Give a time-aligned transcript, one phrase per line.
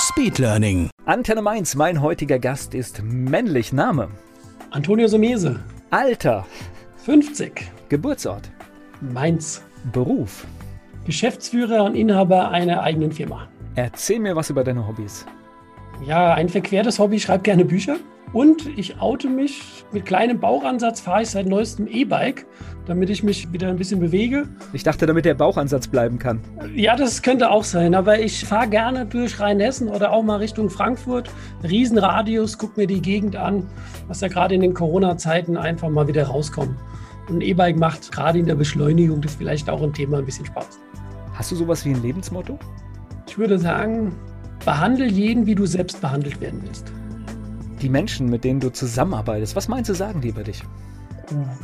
[0.00, 0.88] Speedlearning.
[1.04, 3.70] Antenne Mainz, mein heutiger Gast ist männlich.
[3.70, 4.08] Name?
[4.70, 6.46] Antonio Somese, Alter?
[7.04, 8.50] 50, Geburtsort?
[9.02, 10.46] Mainz, Beruf?
[11.04, 13.48] Geschäftsführer und Inhaber einer eigenen Firma.
[13.74, 15.26] Erzähl mir was über deine Hobbys.
[16.06, 17.96] Ja, ein verquertes Hobby, ich schreibe gerne Bücher.
[18.32, 22.46] Und ich oute mich, mit kleinem Bauchansatz fahre ich seit neuestem E-Bike,
[22.86, 24.48] damit ich mich wieder ein bisschen bewege.
[24.72, 26.40] Ich dachte, damit der Bauchansatz bleiben kann.
[26.76, 30.70] Ja, das könnte auch sein, aber ich fahre gerne durch Rheinhessen oder auch mal Richtung
[30.70, 31.28] Frankfurt.
[31.64, 33.66] Riesenradius, guck mir die Gegend an,
[34.06, 36.76] was ja gerade in den Corona-Zeiten einfach mal wieder rauskommt.
[37.28, 40.46] Und ein E-Bike macht gerade in der Beschleunigung das vielleicht auch im Thema ein bisschen
[40.46, 40.78] Spaß.
[41.34, 42.58] Hast du sowas wie ein Lebensmotto?
[43.26, 44.12] Ich würde sagen,
[44.64, 46.92] behandle jeden, wie du selbst behandelt werden willst.
[47.80, 50.62] Die Menschen, mit denen du zusammenarbeitest, was meinst du, sagen die über dich?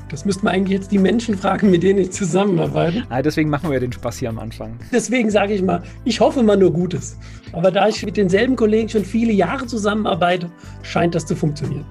[0.08, 3.04] Das müssten wir eigentlich jetzt die Menschen fragen, mit denen ich zusammenarbeite.
[3.08, 4.78] Ah, deswegen machen wir den Spaß hier am Anfang.
[4.92, 7.18] Deswegen sage ich mal, ich hoffe mal nur Gutes.
[7.52, 10.50] Aber da ich mit denselben Kollegen schon viele Jahre zusammenarbeite,
[10.82, 11.84] scheint das zu funktionieren.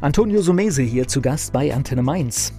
[0.00, 2.52] Antonio Sumese hier zu Gast bei Antenne Mainz.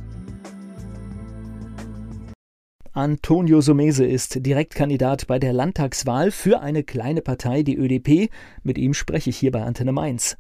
[2.94, 8.32] Antonio Sumese ist Direktkandidat bei der Landtagswahl für eine kleine Partei, die ÖDP.
[8.64, 10.36] Mit ihm spreche ich hier bei Antenne Mainz.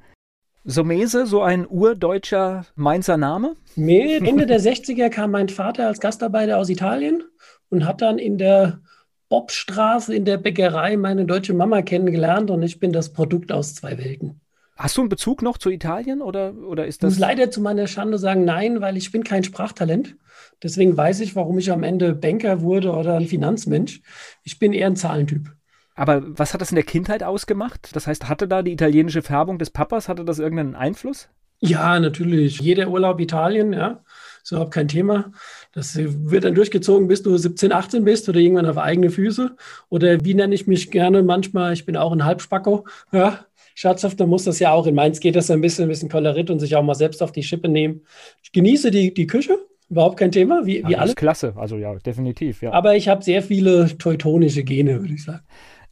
[0.69, 3.55] Sumese, so ein urdeutscher Mainzer Name?
[3.77, 7.23] Nee, Ende der 60er kam mein Vater als Gastarbeiter aus Italien
[7.69, 8.81] und hat dann in der
[9.29, 13.97] Bobstraße in der Bäckerei meine deutsche Mama kennengelernt und ich bin das Produkt aus zwei
[13.97, 14.41] Welten.
[14.75, 17.19] Hast du einen Bezug noch zu Italien oder, oder ist Ich muss das.
[17.19, 20.17] leider zu meiner Schande sagen, nein, weil ich bin kein Sprachtalent.
[20.61, 24.01] Deswegen weiß ich, warum ich am Ende Banker wurde oder ein Finanzmensch.
[24.43, 25.56] Ich bin eher ein Zahlentyp.
[25.97, 27.89] Aber was hat das in der Kindheit ausgemacht?
[27.93, 31.27] Das heißt, hatte da die italienische Färbung des Papas, hatte das irgendeinen Einfluss?
[31.59, 32.59] Ja, natürlich.
[32.59, 34.03] Jeder Urlaub Italien, ja,
[34.43, 35.31] ist überhaupt kein Thema.
[35.73, 39.55] Das wird dann durchgezogen, bis du 17, 18 bist oder irgendwann auf eigene Füße.
[39.89, 41.73] Oder wie nenne ich mich gerne manchmal?
[41.73, 42.85] Ich bin auch ein Halbspacko.
[43.11, 44.85] Ja, scherzhaft, dann muss das ja auch.
[44.85, 47.31] In Mainz geht das ein bisschen, ein bisschen Kolorit und sich auch mal selbst auf
[47.31, 48.01] die Schippe nehmen.
[48.43, 49.57] Ich genieße die, die Küche,
[49.89, 51.09] überhaupt kein Thema, wie, wie Ja, das alle.
[51.09, 51.53] ist klasse.
[51.55, 52.71] Also ja, definitiv, ja.
[52.71, 55.43] Aber ich habe sehr viele teutonische Gene, würde ich sagen.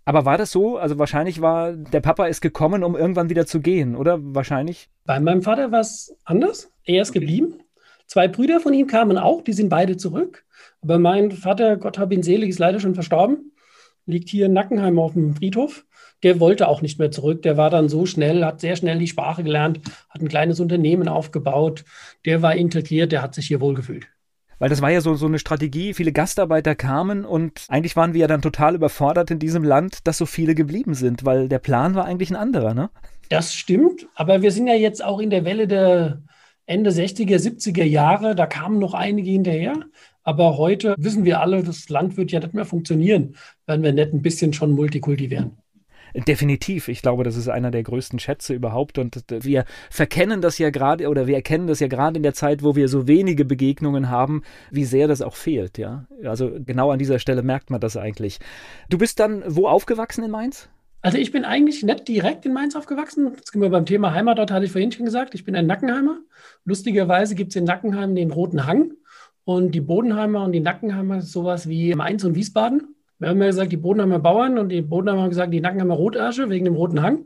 [0.05, 0.77] Aber war das so?
[0.77, 4.19] Also wahrscheinlich war, der Papa ist gekommen, um irgendwann wieder zu gehen, oder?
[4.21, 4.87] Wahrscheinlich.
[5.03, 6.71] Bei meinem Vater war es anders.
[6.83, 7.55] Er ist geblieben.
[8.05, 10.45] Zwei Brüder von ihm kamen auch, die sind beide zurück.
[10.81, 13.51] Aber mein Vater, Gott hab ihn selig, ist leider schon verstorben.
[14.05, 15.85] Liegt hier in Nackenheim auf dem Friedhof.
[16.21, 17.41] Der wollte auch nicht mehr zurück.
[17.41, 21.07] Der war dann so schnell, hat sehr schnell die Sprache gelernt, hat ein kleines Unternehmen
[21.07, 21.83] aufgebaut.
[22.25, 24.07] Der war integriert, der hat sich hier wohlgefühlt.
[24.59, 28.21] Weil das war ja so, so eine Strategie, viele Gastarbeiter kamen und eigentlich waren wir
[28.21, 31.95] ja dann total überfordert in diesem Land, dass so viele geblieben sind, weil der Plan
[31.95, 32.89] war eigentlich ein anderer, ne?
[33.29, 36.21] Das stimmt, aber wir sind ja jetzt auch in der Welle der
[36.67, 38.35] Ende 60er, 70er Jahre.
[38.35, 39.73] Da kamen noch einige hinterher.
[40.23, 43.35] Aber heute wissen wir alle, das Land wird ja nicht mehr funktionieren,
[43.67, 45.57] wenn wir nicht ein bisschen schon Multikulti wären.
[46.13, 46.87] Definitiv.
[46.87, 48.97] Ich glaube, das ist einer der größten Schätze überhaupt.
[48.97, 52.63] Und wir verkennen das ja gerade, oder wir erkennen das ja gerade in der Zeit,
[52.63, 56.05] wo wir so wenige Begegnungen haben, wie sehr das auch fehlt, ja.
[56.23, 58.39] Also genau an dieser Stelle merkt man das eigentlich.
[58.89, 60.69] Du bist dann wo aufgewachsen in Mainz?
[61.01, 63.33] Also ich bin eigentlich nicht direkt in Mainz aufgewachsen.
[63.35, 65.35] Jetzt sind wir beim Thema Heimatort, hatte ich vorhin schon gesagt.
[65.35, 66.17] Ich bin ein Nackenheimer.
[66.63, 68.93] Lustigerweise gibt es in Nackenheim den Roten Hang.
[69.43, 72.94] Und die Bodenheimer und die Nackenheimer ist sowas wie Mainz und Wiesbaden.
[73.19, 76.49] Wir haben ja gesagt, die Bodenheimer Bauern und die Bodenheimer haben gesagt, die Nackenheimer Rotärsche
[76.49, 77.25] wegen dem Roten Hang.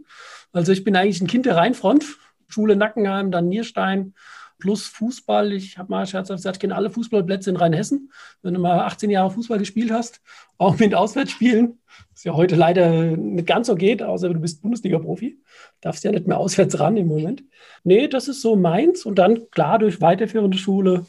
[0.52, 2.06] Also ich bin eigentlich ein Kind der Rheinfront.
[2.48, 4.14] Schule Nackenheim, dann Nierstein,
[4.58, 5.54] plus Fußball.
[5.54, 8.12] Ich habe mal scherzhaft gesagt, ich kenne alle Fußballplätze in Rheinhessen.
[8.42, 10.22] Wenn du mal 18 Jahre Fußball gespielt hast,
[10.58, 11.80] auch mit Auswärtsspielen,
[12.12, 15.40] was ja heute leider nicht ganz so geht, außer du bist Bundesliga-Profi.
[15.82, 17.44] Darfst ja nicht mehr auswärts ran im Moment.
[17.84, 19.06] Nee, das ist so meins.
[19.06, 21.06] Und dann klar durch weiterführende Schule,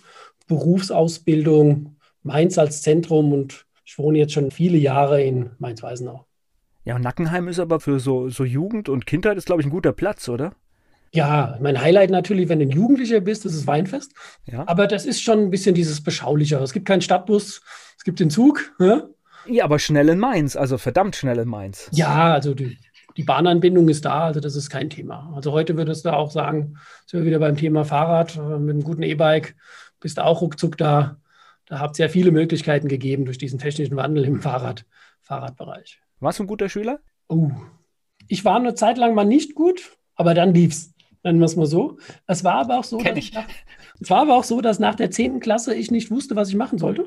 [0.46, 6.24] Berufsausbildung, Mainz als Zentrum und ich wohne jetzt schon viele Jahre in Mainz-Weisenau.
[6.84, 9.92] Ja, Nackenheim ist aber für so, so Jugend und Kindheit ist, glaube ich, ein guter
[9.92, 10.52] Platz, oder?
[11.12, 14.12] Ja, mein Highlight natürlich, wenn du ein Jugendlicher bist, das ist Weinfest.
[14.46, 14.62] Ja.
[14.68, 16.62] Aber das ist schon ein bisschen dieses Beschaulichere.
[16.62, 17.62] Es gibt keinen Stadtbus,
[17.98, 18.72] es gibt den Zug.
[18.78, 19.08] Ja,
[19.46, 21.88] Ja, aber schnell in Mainz, also verdammt schnell in Mainz.
[21.92, 22.78] ja also die,
[23.16, 25.32] die Bahnanbindung ist da, also das ist kein Thema.
[25.34, 26.76] Also heute würdest du auch sagen,
[27.06, 29.56] sind wir wieder beim Thema Fahrrad, äh, mit einem guten E-Bike
[29.98, 31.16] bist du auch ruckzuck da.
[31.70, 34.84] Da habt ihr ja viele Möglichkeiten gegeben durch diesen technischen Wandel im Fahrrad,
[35.20, 36.00] Fahrradbereich.
[36.18, 36.98] Warst du ein guter Schüler?
[37.28, 37.52] Oh,
[38.26, 40.92] Ich war eine Zeit lang mal nicht gut, aber dann lief's.
[41.22, 41.98] Nennen wir es mal so.
[42.26, 43.32] Es war aber auch so, Kenn dass ich.
[43.32, 43.46] nach,
[44.00, 45.38] es war aber auch so, dass nach der 10.
[45.38, 47.04] Klasse ich nicht wusste, was ich machen sollte.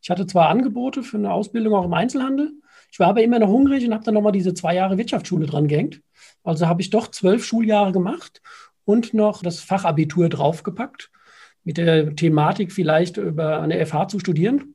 [0.00, 2.52] Ich hatte zwar Angebote für eine Ausbildung auch im Einzelhandel,
[2.90, 5.68] ich war aber immer noch hungrig und habe dann nochmal diese zwei Jahre Wirtschaftsschule dran
[5.68, 6.00] gehängt.
[6.42, 8.40] Also habe ich doch zwölf Schuljahre gemacht
[8.84, 11.10] und noch das Fachabitur draufgepackt,
[11.64, 14.74] mit der Thematik vielleicht über eine FH zu studieren.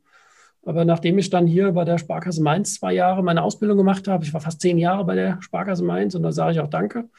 [0.66, 4.24] Aber nachdem ich dann hier bei der Sparkasse Mainz zwei Jahre meine Ausbildung gemacht habe,
[4.24, 7.10] ich war fast zehn Jahre bei der Sparkasse Mainz und da sage ich auch Danke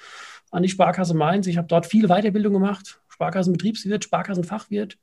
[0.50, 1.46] an die Sparkasse Mainz.
[1.46, 4.98] Ich habe dort viel Weiterbildung gemacht, Sparkassenbetriebswirt, Sparkassenfachwirt.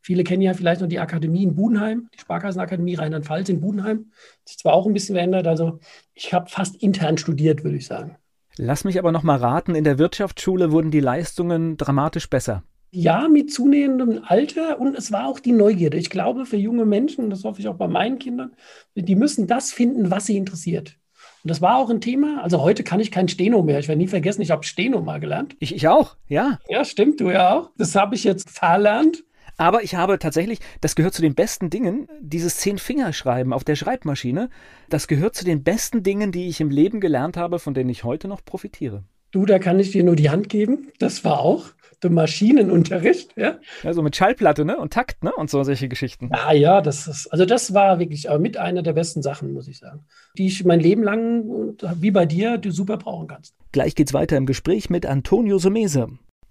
[0.00, 4.12] Viele kennen ja vielleicht noch die Akademie in Budenheim, die Sparkassenakademie Rheinland-Pfalz in Budenheim.
[4.44, 5.80] Das ist zwar auch ein bisschen verändert, also
[6.14, 8.16] ich habe fast intern studiert, würde ich sagen.
[8.58, 12.62] Lass mich aber noch mal raten, in der Wirtschaftsschule wurden die Leistungen dramatisch besser.
[12.90, 15.96] Ja, mit zunehmendem Alter und es war auch die Neugierde.
[15.96, 18.52] Ich glaube, für junge Menschen, das hoffe ich auch bei meinen Kindern,
[18.94, 20.96] die müssen das finden, was sie interessiert.
[21.42, 22.42] Und das war auch ein Thema.
[22.42, 23.78] Also heute kann ich kein Steno mehr.
[23.78, 25.56] Ich werde nie vergessen, ich habe Steno mal gelernt.
[25.60, 26.58] Ich, ich auch, ja.
[26.68, 27.70] Ja, stimmt, du ja auch.
[27.76, 29.24] Das habe ich jetzt verlernt.
[29.58, 34.50] Aber ich habe tatsächlich, das gehört zu den besten Dingen, dieses Zehn-Fingerschreiben auf der Schreibmaschine,
[34.90, 38.04] das gehört zu den besten Dingen, die ich im Leben gelernt habe, von denen ich
[38.04, 39.04] heute noch profitiere.
[39.30, 40.88] Du, da kann ich dir nur die Hand geben.
[40.98, 41.66] Das war auch
[42.02, 43.36] der Maschinenunterricht.
[43.36, 44.76] Ja, Ja, so mit Schallplatte, ne?
[44.78, 45.32] Und Takt, ne?
[45.36, 46.28] Und so solche Geschichten.
[46.32, 49.68] ah, ja das ist, also das war wirklich äh, mit einer der besten Sachen, muss
[49.68, 50.04] ich sagen,
[50.36, 53.54] die ich mein Leben lang, und wie bei dir, du super brauchen kannst.
[53.72, 56.08] Gleich geht's weiter im Gespräch mit Antonio Somese.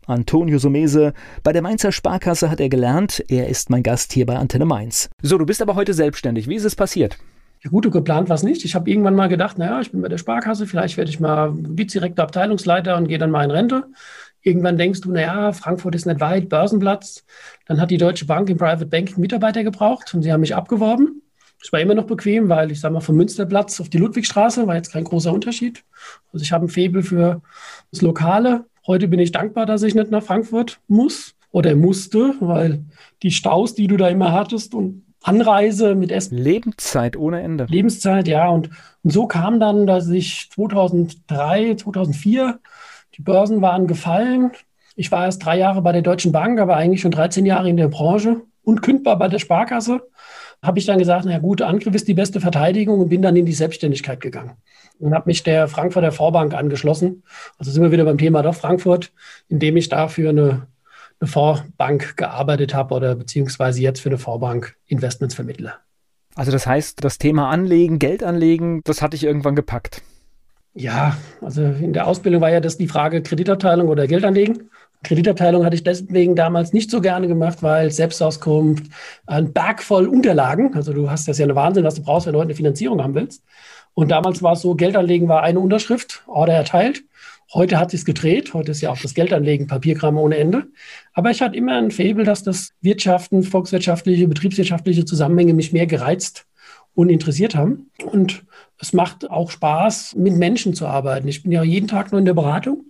[0.07, 1.13] Antonio Somese,
[1.43, 5.09] bei der Mainzer Sparkasse hat er gelernt, er ist mein Gast hier bei Antenne Mainz.
[5.21, 6.47] So, du bist aber heute selbstständig.
[6.47, 7.17] Wie ist es passiert?
[7.65, 8.63] Ja, gut, geplant war es nicht.
[8.63, 11.51] Ich habe irgendwann mal gedacht, naja, ich bin bei der Sparkasse, vielleicht werde ich mal
[11.55, 13.85] Vizedirektor, Abteilungsleiter und gehe dann mal in Rente.
[14.43, 17.25] Irgendwann denkst du, naja, Frankfurt ist nicht weit, Börsenplatz.
[17.65, 21.23] Dann hat die Deutsche Bank im Private Banking Mitarbeiter gebraucht und sie haben mich abgeworben.
[21.59, 24.75] Das war immer noch bequem, weil ich sage mal, vom Münsterplatz auf die Ludwigstraße war
[24.75, 25.83] jetzt kein großer Unterschied.
[26.31, 27.41] Also ich habe ein Faible für
[27.89, 28.65] das Lokale.
[28.85, 32.85] Heute bin ich dankbar, dass ich nicht nach Frankfurt muss oder musste, weil
[33.23, 36.37] die Staus, die du da immer hattest und Anreise mit Essen.
[36.37, 37.65] Lebenszeit ohne Ende.
[37.67, 38.47] Lebenszeit, ja.
[38.49, 38.69] Und,
[39.03, 42.59] und so kam dann, dass ich 2003, 2004,
[43.17, 44.51] die Börsen waren gefallen.
[44.95, 47.77] Ich war erst drei Jahre bei der Deutschen Bank, aber eigentlich schon 13 Jahre in
[47.77, 50.01] der Branche und kündbar bei der Sparkasse.
[50.61, 53.45] Habe ich dann gesagt, na gut, Angriff ist die beste Verteidigung und bin dann in
[53.45, 54.53] die Selbstständigkeit gegangen
[54.99, 57.23] und habe mich der Frankfurter Vorbank angeschlossen.
[57.57, 59.11] Also sind wir wieder beim Thema doch Frankfurt,
[59.49, 60.67] indem ich dafür eine,
[61.19, 65.73] eine Vorbank gearbeitet habe oder beziehungsweise jetzt für eine Vorbank Investments vermittle.
[66.35, 70.01] Also das heißt, das Thema Anlegen, Geld anlegen, das hatte ich irgendwann gepackt.
[70.73, 74.69] Ja, also in der Ausbildung war ja das die Frage Kreditabteilung oder Geldanlegen.
[75.03, 78.91] Kreditabteilung hatte ich deswegen damals nicht so gerne gemacht, weil Selbstauskunft,
[79.25, 82.33] ein Berg voll Unterlagen, also du hast das ja eine Wahnsinn, was du brauchst, wenn
[82.33, 83.43] du heute eine Finanzierung haben willst.
[83.93, 87.03] Und damals war es so, Geldanlegen war eine Unterschrift, Order erteilt.
[87.53, 88.53] Heute hat sich's gedreht.
[88.53, 90.67] Heute ist ja auch das Geldanlegen Papierkram ohne Ende.
[91.13, 96.45] Aber ich hatte immer ein Faible, dass das Wirtschaften, volkswirtschaftliche, betriebswirtschaftliche Zusammenhänge mich mehr gereizt
[96.95, 97.91] und interessiert haben.
[98.03, 98.45] Und
[98.79, 101.27] es macht auch Spaß, mit Menschen zu arbeiten.
[101.27, 102.85] Ich bin ja jeden Tag nur in der Beratung.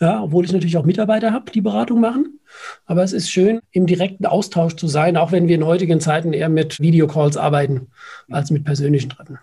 [0.00, 2.40] Ja, obwohl ich natürlich auch Mitarbeiter habe, die Beratung machen.
[2.86, 6.32] Aber es ist schön, im direkten Austausch zu sein, auch wenn wir in heutigen Zeiten
[6.32, 7.88] eher mit Videocalls arbeiten
[8.30, 9.38] als mit persönlichen Treffen.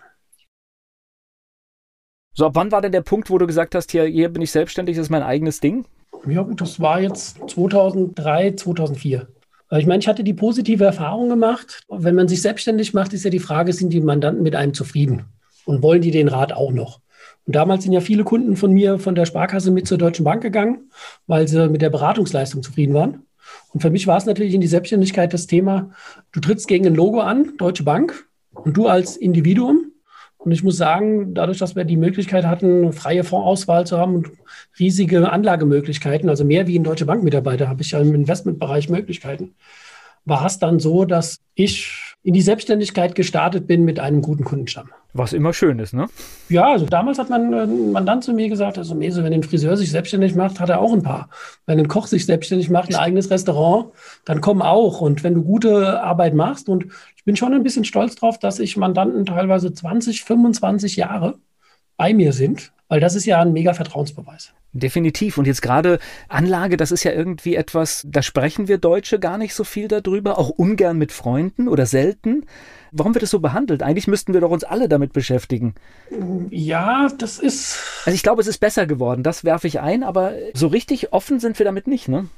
[2.38, 4.50] So, ab wann war denn der Punkt, wo du gesagt hast, hier, hier bin ich
[4.50, 5.86] selbstständig, das ist mein eigenes Ding?
[6.26, 9.26] Ja, gut, das war jetzt 2003, 2004.
[9.70, 11.80] Weil Ich meine, ich hatte die positive Erfahrung gemacht.
[11.88, 15.24] Wenn man sich selbstständig macht, ist ja die Frage, sind die Mandanten mit einem zufrieden?
[15.64, 17.00] Und wollen die den Rat auch noch?
[17.46, 20.42] Und damals sind ja viele Kunden von mir von der Sparkasse mit zur Deutschen Bank
[20.42, 20.90] gegangen,
[21.26, 23.22] weil sie mit der Beratungsleistung zufrieden waren.
[23.72, 25.90] Und für mich war es natürlich in die Selbstständigkeit das Thema,
[26.32, 29.85] du trittst gegen ein Logo an, Deutsche Bank, und du als Individuum.
[30.46, 34.30] Und ich muss sagen, dadurch, dass wir die Möglichkeit hatten, freie Fondsauswahl zu haben und
[34.78, 39.56] riesige Anlagemöglichkeiten, also mehr wie ein Deutsche Bank-Mitarbeiter, habe ich ja im Investmentbereich Möglichkeiten,
[40.24, 44.88] war es dann so, dass ich in die Selbstständigkeit gestartet bin mit einem guten Kundenstamm.
[45.12, 46.06] Was immer schön ist, ne?
[46.48, 49.76] Ja, also damals hat man ein Mandant zu mir gesagt, also Mese, wenn ein Friseur
[49.76, 51.30] sich selbstständig macht, hat er auch ein paar.
[51.66, 53.92] Wenn ein Koch sich selbstständig macht, ein eigenes Restaurant,
[54.24, 55.00] dann komm auch.
[55.00, 58.58] Und wenn du gute Arbeit machst, und ich bin schon ein bisschen stolz drauf, dass
[58.58, 61.38] ich Mandanten teilweise 20, 25 Jahre
[61.96, 64.52] bei mir sind, weil das ist ja ein mega Vertrauensbeweis.
[64.72, 65.38] Definitiv.
[65.38, 69.54] Und jetzt gerade Anlage, das ist ja irgendwie etwas, da sprechen wir Deutsche gar nicht
[69.54, 72.44] so viel darüber, auch ungern mit Freunden oder selten.
[72.92, 73.82] Warum wird es so behandelt?
[73.82, 75.74] Eigentlich müssten wir doch uns alle damit beschäftigen.
[76.50, 77.78] Ja, das ist.
[78.04, 81.40] Also ich glaube, es ist besser geworden, das werfe ich ein, aber so richtig offen
[81.40, 82.28] sind wir damit nicht, ne?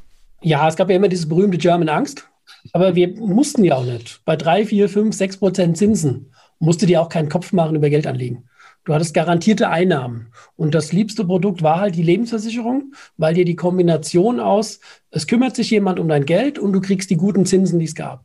[0.40, 2.28] Ja, es gab ja immer dieses berühmte German Angst.
[2.72, 4.20] Aber wir mussten ja auch nicht.
[4.24, 8.06] Bei drei, vier, fünf, sechs Prozent Zinsen musste dir auch keinen Kopf machen über Geld
[8.06, 8.48] anlegen.
[8.88, 10.32] Du hattest garantierte Einnahmen.
[10.56, 14.80] Und das liebste Produkt war halt die Lebensversicherung, weil dir die Kombination aus,
[15.10, 17.94] es kümmert sich jemand um dein Geld und du kriegst die guten Zinsen, die es
[17.94, 18.24] gab.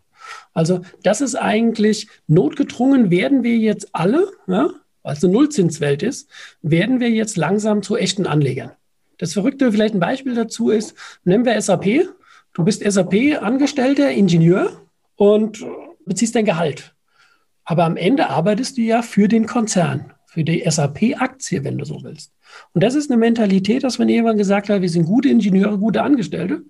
[0.53, 4.69] Also das ist eigentlich notgedrungen, werden wir jetzt alle, ja,
[5.01, 6.29] weil es eine Nullzinswelt ist,
[6.61, 8.71] werden wir jetzt langsam zu echten Anlegern.
[9.17, 12.07] Das Verrückte, vielleicht ein Beispiel dazu ist, nehmen wir SAP.
[12.53, 14.81] Du bist SAP-Angestellter, Ingenieur
[15.17, 15.61] und
[16.05, 16.95] beziehst dein Gehalt.
[17.65, 21.99] Aber am Ende arbeitest du ja für den Konzern, für die SAP-Aktie, wenn du so
[22.01, 22.31] willst.
[22.73, 26.01] Und das ist eine Mentalität, dass man irgendwann gesagt hat, wir sind gute Ingenieure, gute
[26.01, 26.63] Angestellte,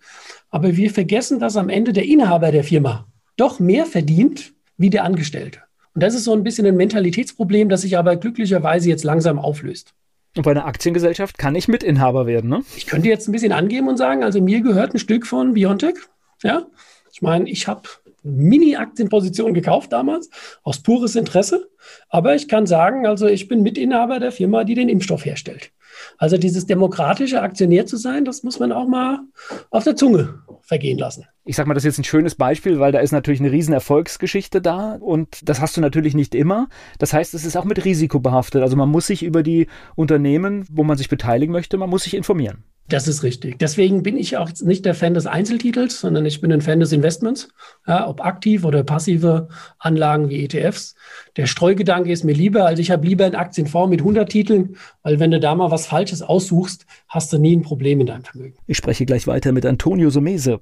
[0.49, 5.05] aber wir vergessen, dass am Ende der Inhaber der Firma doch mehr verdient wie der
[5.05, 5.59] Angestellte.
[5.93, 9.93] Und das ist so ein bisschen ein Mentalitätsproblem, das sich aber glücklicherweise jetzt langsam auflöst.
[10.35, 12.63] Und bei einer Aktiengesellschaft kann ich Mitinhaber werden, ne?
[12.75, 15.95] Ich könnte jetzt ein bisschen angeben und sagen, also mir gehört ein Stück von Biontech.
[16.41, 16.65] Ja,
[17.13, 17.83] ich meine, ich habe
[18.23, 20.29] Mini-Aktienposition gekauft damals,
[20.63, 21.69] aus pures Interesse.
[22.09, 25.71] Aber ich kann sagen, also ich bin Mitinhaber der Firma, die den Impfstoff herstellt.
[26.17, 29.19] Also dieses demokratische Aktionär zu sein, das muss man auch mal
[29.69, 31.25] auf der Zunge vergehen lassen.
[31.45, 33.73] Ich sage mal, das ist jetzt ein schönes Beispiel, weil da ist natürlich eine riesen
[33.73, 36.69] Erfolgsgeschichte da und das hast du natürlich nicht immer.
[36.99, 38.61] Das heißt, es ist auch mit Risiko behaftet.
[38.61, 42.15] Also man muss sich über die Unternehmen, wo man sich beteiligen möchte, man muss sich
[42.15, 42.63] informieren.
[42.89, 43.59] Das ist richtig.
[43.59, 46.91] Deswegen bin ich auch nicht der Fan des Einzeltitels, sondern ich bin ein Fan des
[46.91, 47.47] Investments,
[47.87, 49.47] ja, ob aktiv oder passive
[49.79, 50.95] Anlagen wie ETFs.
[51.37, 55.19] Der Streugedanke ist mir lieber, also ich habe lieber einen Aktienfonds mit 100 Titeln, weil
[55.19, 58.57] wenn du da mal was Falsches aussuchst, hast du nie ein Problem in deinem Vermögen.
[58.67, 60.59] Ich spreche gleich weiter mit Antonio Somese.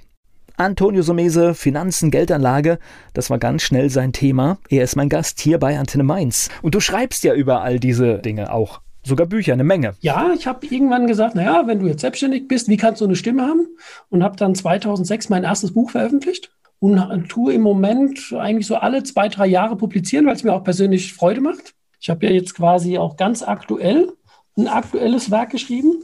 [0.58, 2.78] Antonio Somese, Finanzen, Geldanlage,
[3.14, 4.60] das war ganz schnell sein Thema.
[4.70, 6.50] Er ist mein Gast hier bei Antenne Mainz.
[6.62, 8.82] Und du schreibst ja über all diese Dinge auch.
[9.04, 9.96] Sogar Bücher, eine Menge.
[10.02, 13.16] Ja, ich habe irgendwann gesagt, naja, wenn du jetzt selbstständig bist, wie kannst du eine
[13.16, 13.68] Stimme haben?
[14.10, 19.04] Und habe dann 2006 mein erstes Buch veröffentlicht und tue im Moment eigentlich so alle
[19.04, 21.74] zwei, drei Jahre publizieren, weil es mir auch persönlich Freude macht.
[22.00, 24.12] Ich habe ja jetzt quasi auch ganz aktuell
[24.58, 26.04] ein aktuelles Werk geschrieben.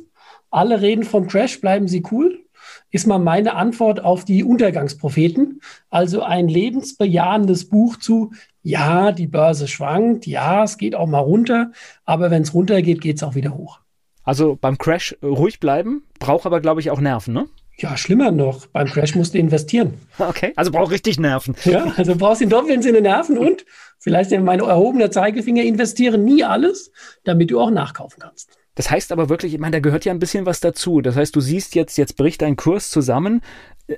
[0.49, 2.46] Alle reden vom Crash, bleiben Sie cool
[2.91, 5.61] ist mal meine Antwort auf die Untergangspropheten.
[5.89, 8.31] Also ein lebensbejahendes Buch zu,
[8.63, 11.71] ja, die Börse schwankt, ja, es geht auch mal runter,
[12.05, 13.79] aber wenn es runtergeht, geht es auch wieder hoch.
[14.23, 17.47] Also beim Crash ruhig bleiben, braucht aber, glaube ich, auch Nerven, ne?
[17.79, 18.65] Ja, schlimmer noch.
[18.67, 19.93] Beim Crash musst du investieren.
[20.17, 21.55] Okay, also braucht richtig Nerven.
[21.63, 23.65] Ja, also brauchst du in doppelten Sinne Nerven und
[23.99, 26.91] vielleicht in mein erhobener Zeigefinger investiere nie alles,
[27.23, 28.57] damit du auch nachkaufen kannst.
[28.77, 31.01] Das heißt aber wirklich, ich meine, da gehört ja ein bisschen was dazu.
[31.01, 33.41] Das heißt, du siehst jetzt, jetzt bricht dein Kurs zusammen.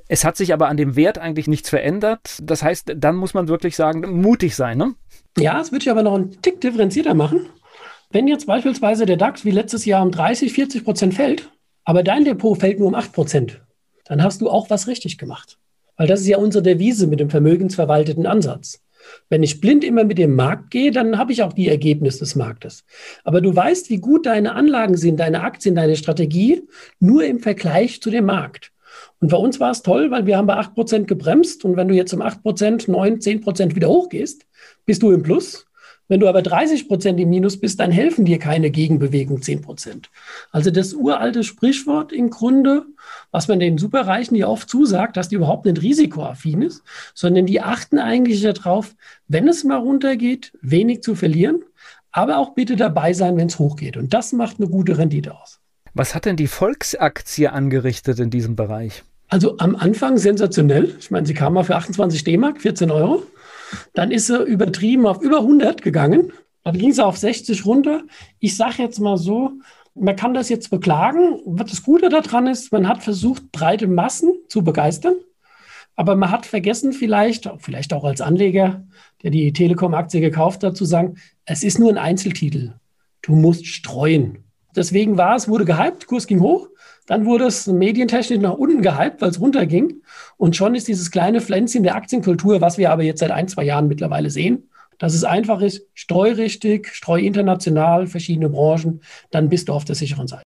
[0.07, 2.39] Es hat sich aber an dem Wert eigentlich nichts verändert.
[2.41, 4.95] Das heißt, dann muss man wirklich sagen, mutig sein, ne?
[5.37, 7.47] Ja, es würde ich aber noch einen Tick differenzierter machen.
[8.09, 11.51] Wenn jetzt beispielsweise der DAX wie letztes Jahr um 30, 40 Prozent fällt,
[11.83, 13.61] aber dein Depot fällt nur um 8 Prozent,
[14.05, 15.57] dann hast du auch was richtig gemacht.
[15.97, 18.81] Weil das ist ja unsere Devise mit dem vermögensverwalteten Ansatz.
[19.29, 22.35] Wenn ich blind immer mit dem Markt gehe, dann habe ich auch die Ergebnisse des
[22.35, 22.83] Marktes.
[23.23, 26.63] Aber du weißt, wie gut deine Anlagen sind, deine Aktien, deine Strategie,
[26.99, 28.71] nur im Vergleich zu dem Markt.
[29.19, 31.65] Und bei uns war es toll, weil wir haben bei 8% gebremst.
[31.65, 34.45] Und wenn du jetzt um 8%, 9, 10% wieder hochgehst,
[34.85, 35.65] bist du im Plus.
[36.07, 40.09] Wenn du aber 30 Prozent im Minus bist, dann helfen dir keine Gegenbewegung 10 Prozent.
[40.51, 42.85] Also das uralte Sprichwort im Grunde,
[43.31, 46.83] was man den Superreichen ja oft zusagt, dass die überhaupt nicht risikoaffin ist,
[47.13, 48.95] sondern die achten eigentlich darauf,
[49.27, 51.63] wenn es mal runtergeht, wenig zu verlieren,
[52.11, 53.97] aber auch bitte dabei sein, wenn es hochgeht.
[53.97, 55.59] Und das macht eine gute Rendite aus.
[55.93, 59.03] Was hat denn die Volksaktie angerichtet in diesem Bereich?
[59.27, 60.95] Also am Anfang sensationell.
[60.99, 63.23] Ich meine, sie kam mal für 28 D-Mark, 14 Euro.
[63.93, 66.33] Dann ist sie übertrieben auf über 100 gegangen.
[66.63, 68.03] Dann ging sie auf 60 runter.
[68.39, 69.51] Ich sage jetzt mal so,
[69.95, 71.39] man kann das jetzt beklagen.
[71.45, 75.15] Was das Gute daran ist, man hat versucht, breite Massen zu begeistern.
[75.95, 78.85] Aber man hat vergessen, vielleicht, vielleicht auch als Anleger,
[79.21, 81.15] der die Telekom-Aktie gekauft hat, zu sagen,
[81.45, 82.75] es ist nur ein Einzeltitel.
[83.21, 84.45] Du musst streuen.
[84.75, 86.69] Deswegen war es, wurde gehypt, Kurs ging hoch.
[87.05, 90.01] Dann wurde es medientechnisch nach unten gehypt, weil es runterging.
[90.37, 93.63] Und schon ist dieses kleine Pflänzchen der Aktienkultur, was wir aber jetzt seit ein, zwei
[93.63, 94.68] Jahren mittlerweile sehen,
[94.99, 99.01] dass es einfach ist, streu richtig, streu international, verschiedene Branchen,
[99.31, 100.43] dann bist du auf der sicheren Seite.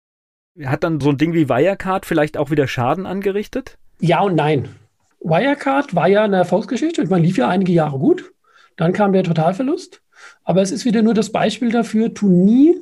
[0.66, 3.78] Hat dann so ein Ding wie Wirecard vielleicht auch wieder Schaden angerichtet?
[4.00, 4.70] Ja und nein.
[5.20, 7.06] Wirecard war ja eine Erfolgsgeschichte.
[7.08, 8.32] Man lief ja einige Jahre gut.
[8.76, 10.02] Dann kam der Totalverlust.
[10.44, 12.76] Aber es ist wieder nur das Beispiel dafür, tu nie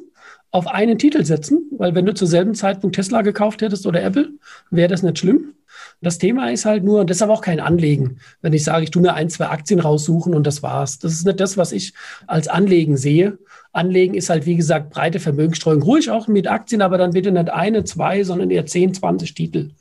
[0.51, 4.29] auf einen Titel setzen, weil wenn du zur selben Zeitpunkt Tesla gekauft hättest oder Apple,
[4.71, 5.53] wäre das nicht schlimm.
[6.01, 9.01] Das Thema ist halt nur, und deshalb auch kein Anlegen, wenn ich sage, ich tue
[9.01, 10.99] mir ein, zwei Aktien raussuchen und das war's.
[10.99, 11.93] Das ist nicht das, was ich
[12.27, 13.37] als Anlegen sehe.
[13.71, 15.81] Anlegen ist halt, wie gesagt, breite Vermögensstreuung.
[15.81, 19.71] Ruhig auch mit Aktien, aber dann bitte nicht eine, zwei, sondern eher 10, 20 Titel,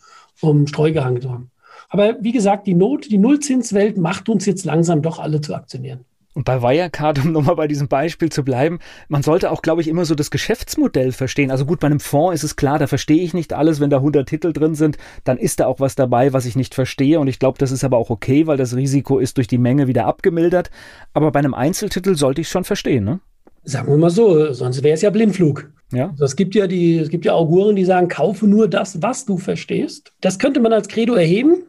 [0.40, 1.50] um Streugehangen zu haben.
[1.88, 6.04] Aber wie gesagt, die Not, die Nullzinswelt macht uns jetzt langsam doch alle zu Aktionären.
[6.34, 9.88] Und bei Wirecard, um nochmal bei diesem Beispiel zu bleiben, man sollte auch, glaube ich,
[9.88, 11.50] immer so das Geschäftsmodell verstehen.
[11.50, 13.80] Also gut, bei einem Fonds ist es klar, da verstehe ich nicht alles.
[13.80, 16.74] Wenn da 100 Titel drin sind, dann ist da auch was dabei, was ich nicht
[16.74, 17.20] verstehe.
[17.20, 19.86] Und ich glaube, das ist aber auch okay, weil das Risiko ist durch die Menge
[19.86, 20.70] wieder abgemildert.
[21.12, 23.20] Aber bei einem Einzeltitel sollte ich schon verstehen, ne?
[23.66, 25.70] Sagen wir mal so, sonst wäre es ja Blindflug.
[25.90, 26.10] Ja.
[26.10, 29.24] Also es gibt ja die, es gibt ja Auguren, die sagen, kaufe nur das, was
[29.24, 30.12] du verstehst.
[30.20, 31.62] Das könnte man als Credo erheben.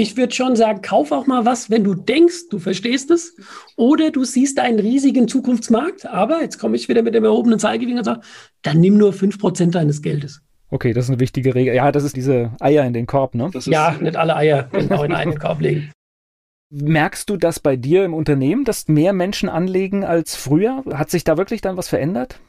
[0.00, 3.36] Ich würde schon sagen, kauf auch mal was, wenn du denkst, du verstehst es,
[3.76, 6.06] oder du siehst einen riesigen Zukunftsmarkt.
[6.06, 8.22] Aber jetzt komme ich wieder mit dem erhobenen Zeigefinger und sage,
[8.62, 10.40] dann nimm nur 5% deines Geldes.
[10.70, 11.74] Okay, das ist eine wichtige Regel.
[11.74, 13.50] Ja, das ist diese Eier in den Korb, ne?
[13.66, 15.92] ja, nicht alle Eier genau in einen Korb legen.
[16.70, 20.82] Merkst du das bei dir im Unternehmen, dass mehr Menschen anlegen als früher?
[20.94, 22.40] Hat sich da wirklich dann was verändert?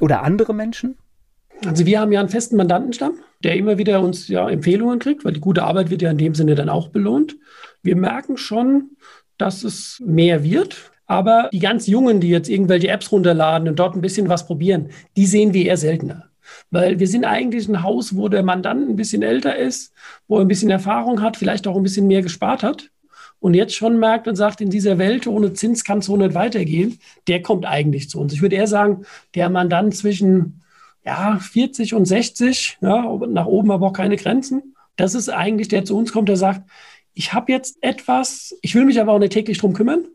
[0.00, 0.96] Oder andere Menschen?
[1.64, 5.32] Also wir haben ja einen festen Mandantenstamm, der immer wieder uns ja Empfehlungen kriegt, weil
[5.32, 7.36] die gute Arbeit wird ja in dem Sinne dann auch belohnt.
[7.82, 8.90] Wir merken schon,
[9.38, 10.90] dass es mehr wird.
[11.06, 14.90] Aber die ganz Jungen, die jetzt irgendwelche Apps runterladen und dort ein bisschen was probieren,
[15.16, 16.24] die sehen wir eher seltener.
[16.70, 19.92] Weil wir sind eigentlich ein Haus, wo der Mandant ein bisschen älter ist,
[20.26, 22.90] wo er ein bisschen Erfahrung hat, vielleicht auch ein bisschen mehr gespart hat
[23.40, 26.34] und jetzt schon merkt und sagt, in dieser Welt ohne Zins kann es so nicht
[26.34, 28.32] weitergehen, der kommt eigentlich zu uns.
[28.32, 30.60] Ich würde eher sagen, der Mandant zwischen
[31.04, 34.74] ja, 40 und 60, ja, nach oben aber auch keine Grenzen.
[34.96, 36.68] Das ist eigentlich der zu uns kommt, der sagt,
[37.14, 40.06] ich habe jetzt etwas, ich will mich aber auch nicht täglich drum kümmern.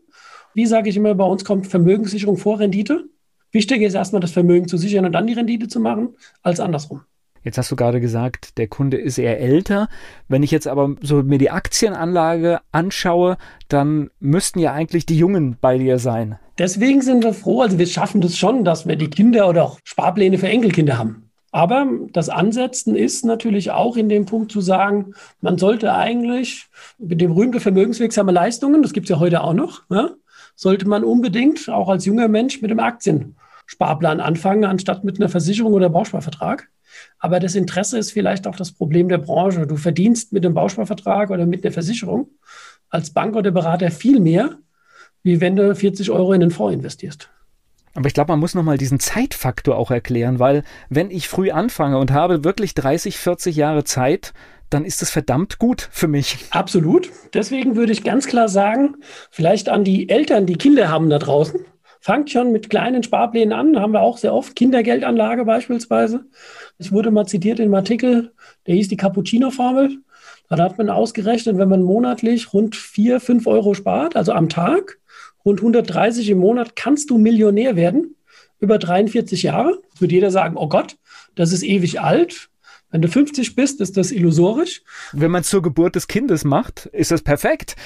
[0.54, 3.08] Wie sage ich immer, bei uns kommt Vermögenssicherung vor Rendite.
[3.50, 7.02] Wichtiger ist erstmal das Vermögen zu sichern und dann die Rendite zu machen, als andersrum.
[7.44, 9.88] Jetzt hast du gerade gesagt, der Kunde ist eher älter.
[10.28, 13.36] Wenn ich jetzt aber so mir die Aktienanlage anschaue,
[13.68, 16.38] dann müssten ja eigentlich die Jungen bei dir sein.
[16.58, 19.78] Deswegen sind wir froh, also wir schaffen das schon, dass wir die Kinder oder auch
[19.84, 21.30] Sparpläne für Enkelkinder haben.
[21.52, 26.66] Aber das Ansetzen ist natürlich auch in dem Punkt zu sagen, man sollte eigentlich
[26.98, 30.10] mit dem berühmten vermögenswirksame Leistungen, das gibt es ja heute auch noch, ja,
[30.56, 35.74] sollte man unbedingt auch als junger Mensch mit dem Aktiensparplan anfangen, anstatt mit einer Versicherung
[35.74, 36.68] oder Bausparvertrag.
[37.18, 39.66] Aber das Interesse ist vielleicht auch das Problem der Branche.
[39.66, 42.28] Du verdienst mit dem Bausparvertrag oder mit der Versicherung
[42.88, 44.58] als Bank oder Berater viel mehr,
[45.22, 47.28] wie wenn du 40 Euro in den Fonds investierst.
[47.94, 51.98] Aber ich glaube, man muss nochmal diesen Zeitfaktor auch erklären, weil wenn ich früh anfange
[51.98, 54.32] und habe wirklich 30, 40 Jahre Zeit,
[54.70, 56.38] dann ist es verdammt gut für mich.
[56.50, 57.10] Absolut.
[57.32, 58.96] Deswegen würde ich ganz klar sagen,
[59.30, 61.64] vielleicht an die Eltern, die Kinder haben da draußen,
[62.04, 66.26] fangt schon mit kleinen Sparplänen an, haben wir auch sehr oft, Kindergeldanlage beispielsweise.
[66.76, 68.34] Ich wurde mal zitiert in einem Artikel,
[68.66, 69.96] der hieß die Cappuccino-Formel.
[70.50, 74.98] Da hat man ausgerechnet, wenn man monatlich rund 4, 5 Euro spart, also am Tag,
[75.46, 78.16] rund 130 im Monat, kannst du Millionär werden
[78.60, 79.80] über 43 Jahre.
[79.98, 80.98] Würde jeder sagen, oh Gott,
[81.36, 82.50] das ist ewig alt.
[82.90, 84.82] Wenn du 50 bist, ist das illusorisch.
[85.12, 87.76] Wenn man es zur Geburt des Kindes macht, ist das perfekt.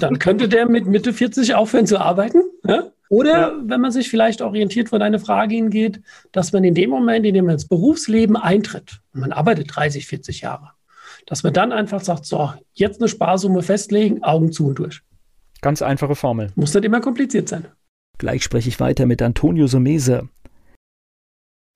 [0.00, 2.42] Dann könnte der mit Mitte 40 aufhören zu arbeiten.
[2.66, 2.90] Ja?
[3.08, 3.52] Oder ja.
[3.64, 6.00] wenn man sich vielleicht orientiert, wo deine Frage hingeht,
[6.32, 10.06] dass man in dem Moment, in dem man ins Berufsleben eintritt, und man arbeitet 30,
[10.06, 10.72] 40 Jahre,
[11.26, 15.02] dass man dann einfach sagt, so, jetzt eine Sparsumme festlegen, Augen zu und durch.
[15.60, 16.52] Ganz einfache Formel.
[16.54, 17.66] Muss nicht immer kompliziert sein.
[18.18, 20.28] Gleich spreche ich weiter mit Antonio Somese.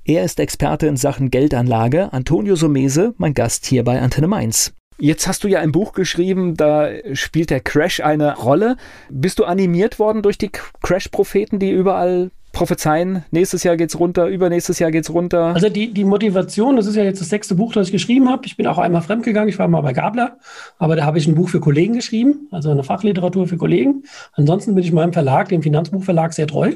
[0.05, 2.13] Er ist Experte in Sachen Geldanlage.
[2.13, 4.73] Antonio Somese, mein Gast hier bei Antenne Mainz.
[5.01, 8.77] Jetzt hast du ja ein Buch geschrieben, da spielt der Crash eine Rolle.
[9.09, 14.79] Bist du animiert worden durch die Crash-Propheten, die überall prophezeien, nächstes Jahr geht's runter, übernächstes
[14.79, 15.55] Jahr geht's runter.
[15.55, 18.47] Also die, die Motivation, das ist ja jetzt das sechste Buch, das ich geschrieben habe.
[18.47, 20.39] Ich bin auch einmal fremdgegangen, ich war mal bei Gabler,
[20.79, 24.03] aber da habe ich ein Buch für Kollegen geschrieben, also eine Fachliteratur für Kollegen.
[24.33, 26.73] Ansonsten bin ich meinem Verlag, dem Finanzbuchverlag, sehr treu,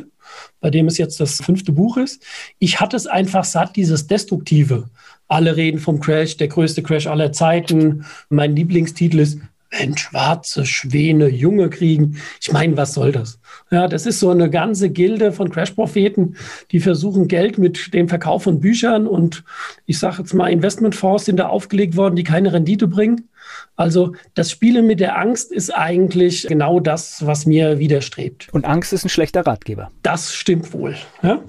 [0.60, 2.22] bei dem es jetzt das fünfte Buch ist.
[2.58, 4.84] Ich hatte es einfach satt, dieses Destruktive.
[5.26, 8.04] Alle reden vom Crash, der größte Crash aller Zeiten.
[8.28, 9.38] Mein Lieblingstitel ist
[9.78, 12.18] wenn schwarze Schwäne Junge kriegen.
[12.40, 13.38] Ich meine, was soll das?
[13.70, 16.36] Ja, das ist so eine ganze Gilde von Crash-Propheten,
[16.70, 19.44] die versuchen, Geld mit dem Verkauf von Büchern und
[19.86, 23.28] ich sage jetzt mal, Investmentfonds sind da aufgelegt worden, die keine Rendite bringen.
[23.76, 28.48] Also das Spielen mit der Angst ist eigentlich genau das, was mir widerstrebt.
[28.52, 29.90] Und Angst ist ein schlechter Ratgeber.
[30.02, 30.96] Das stimmt wohl.
[31.22, 31.40] Ja?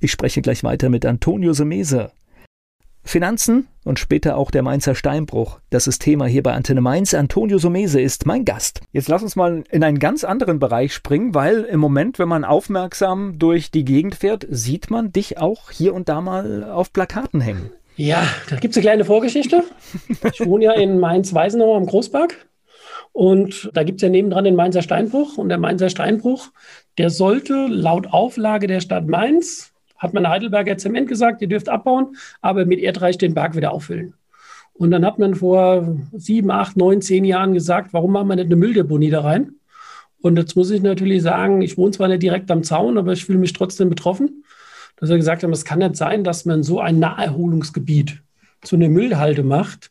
[0.00, 2.12] Ich spreche gleich weiter mit Antonio Semese.
[3.08, 5.60] Finanzen und später auch der Mainzer Steinbruch.
[5.70, 7.14] Das ist Thema hier bei Antenne Mainz.
[7.14, 8.82] Antonio Somese ist mein Gast.
[8.92, 12.44] Jetzt lass uns mal in einen ganz anderen Bereich springen, weil im Moment, wenn man
[12.44, 17.40] aufmerksam durch die Gegend fährt, sieht man dich auch hier und da mal auf Plakaten
[17.40, 17.70] hängen.
[17.96, 19.64] Ja, da gibt es eine kleine Vorgeschichte.
[20.32, 22.46] Ich wohne ja in Mainz-Weisenau am Großpark.
[23.12, 25.38] Und da gibt es ja nebendran den Mainzer Steinbruch.
[25.38, 26.50] Und der Mainzer Steinbruch,
[26.98, 32.16] der sollte laut Auflage der Stadt Mainz hat man Heidelberger Zement gesagt, ihr dürft abbauen,
[32.40, 34.14] aber mit Erdreich den Berg wieder auffüllen.
[34.74, 38.46] Und dann hat man vor sieben, acht, neun, zehn Jahren gesagt, warum machen wir nicht
[38.46, 39.54] eine Mülldeponie da rein?
[40.20, 43.24] Und jetzt muss ich natürlich sagen, ich wohne zwar nicht direkt am Zaun, aber ich
[43.24, 44.44] fühle mich trotzdem betroffen.
[44.96, 48.22] Dass wir gesagt haben, es kann nicht sein, dass man so ein Naherholungsgebiet
[48.62, 49.90] zu einer Müllhalde macht,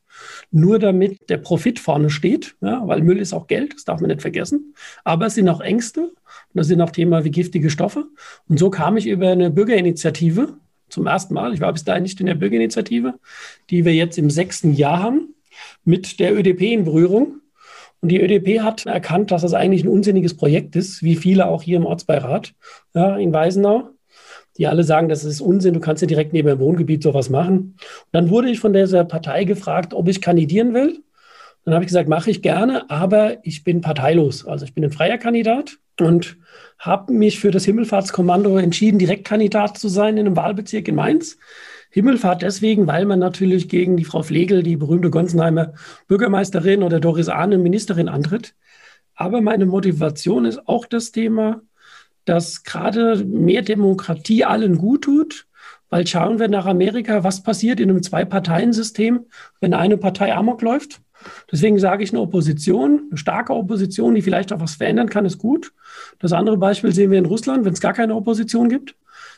[0.52, 4.10] nur damit der Profit vorne steht, ja, weil Müll ist auch Geld, das darf man
[4.10, 4.74] nicht vergessen.
[5.04, 6.12] Aber es sind auch Ängste
[6.58, 8.06] das sind auch Themen wie giftige Stoffe.
[8.48, 10.58] Und so kam ich über eine Bürgerinitiative
[10.90, 13.16] zum ersten Mal, ich war bis dahin nicht in der Bürgerinitiative,
[13.70, 15.36] die wir jetzt im sechsten Jahr haben,
[15.84, 17.42] mit der ÖDP in Berührung.
[18.00, 21.62] Und die ÖDP hat erkannt, dass das eigentlich ein unsinniges Projekt ist, wie viele auch
[21.62, 22.54] hier im Ortsbeirat
[22.94, 23.90] ja, in Weisenau
[24.58, 27.58] die alle sagen, das ist Unsinn, du kannst ja direkt neben dem Wohngebiet sowas machen.
[27.58, 27.78] Und
[28.12, 31.04] dann wurde ich von dieser Partei gefragt, ob ich kandidieren will.
[31.68, 34.46] Dann habe ich gesagt, mache ich gerne, aber ich bin parteilos.
[34.48, 36.38] Also ich bin ein freier Kandidat und
[36.80, 41.38] habe mich für das Himmelfahrtskommando entschieden, Direktkandidat zu sein in einem Wahlbezirk in Mainz.
[41.90, 45.74] Himmelfahrt deswegen, weil man natürlich gegen die Frau Flegel, die berühmte Gonsenheimer
[46.08, 48.56] Bürgermeisterin oder Doris Ahne Ministerin antritt.
[49.14, 51.64] Aber meine Motivation ist auch das Thema,
[52.24, 55.48] dass gerade mehr Demokratie allen gut tut.
[55.90, 59.26] Weil schauen wir nach Amerika, was passiert in einem Zwei-Parteien-System,
[59.60, 61.02] wenn eine Partei amok läuft.
[61.52, 65.38] Deswegen sage ich, eine Opposition, eine starke Opposition, die vielleicht auch was verändern kann, ist
[65.38, 65.74] gut.
[66.20, 68.96] Das andere Beispiel sehen wir in Russland, wenn es gar keine Opposition gibt,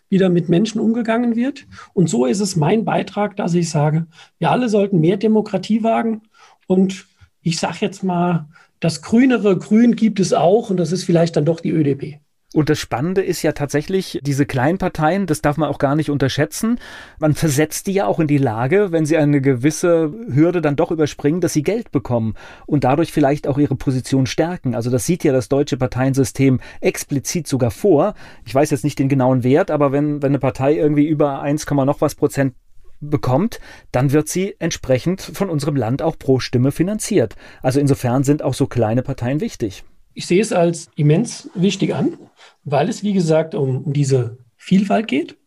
[0.10, 1.66] wie da mit Menschen umgegangen wird.
[1.94, 4.08] Und so ist es mein Beitrag, dass ich sage,
[4.40, 6.22] wir alle sollten mehr Demokratie wagen.
[6.68, 7.06] Und
[7.42, 8.48] ich sage jetzt mal,
[8.80, 12.20] das grünere Grün gibt es auch und das ist vielleicht dann doch die ÖDP.
[12.52, 16.80] Und das Spannende ist ja tatsächlich, diese Kleinparteien, das darf man auch gar nicht unterschätzen.
[17.20, 20.90] Man versetzt die ja auch in die Lage, wenn sie eine gewisse Hürde dann doch
[20.90, 22.34] überspringen, dass sie Geld bekommen
[22.66, 24.74] und dadurch vielleicht auch ihre Position stärken.
[24.74, 28.16] Also das sieht ja das deutsche Parteiensystem explizit sogar vor.
[28.46, 31.70] Ich weiß jetzt nicht den genauen Wert, aber wenn, wenn eine Partei irgendwie über 1,
[31.70, 32.56] noch was Prozent
[33.00, 33.60] bekommt,
[33.92, 37.36] dann wird sie entsprechend von unserem Land auch pro Stimme finanziert.
[37.62, 39.84] Also insofern sind auch so kleine Parteien wichtig.
[40.14, 42.18] Ich sehe es als immens wichtig an,
[42.64, 45.38] weil es, wie gesagt, um, diese Vielfalt geht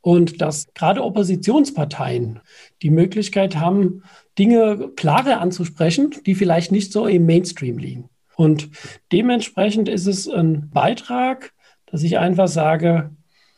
[0.00, 2.40] und dass gerade Oppositionsparteien
[2.82, 4.02] die Möglichkeit haben,
[4.38, 8.08] Dinge klarer anzusprechen, die vielleicht nicht so im Mainstream liegen.
[8.36, 8.70] Und
[9.10, 11.52] dementsprechend ist es ein Beitrag,
[11.86, 13.10] dass ich einfach sage,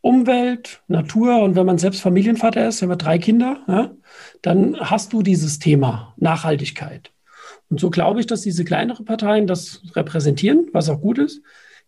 [0.02, 3.90] Umwelt, Natur und wenn man selbst Familienvater ist, haben wir drei Kinder, ja,
[4.40, 7.12] dann hast du dieses Thema Nachhaltigkeit.
[7.70, 11.40] Und so glaube ich, dass diese kleineren Parteien das repräsentieren, was auch gut ist.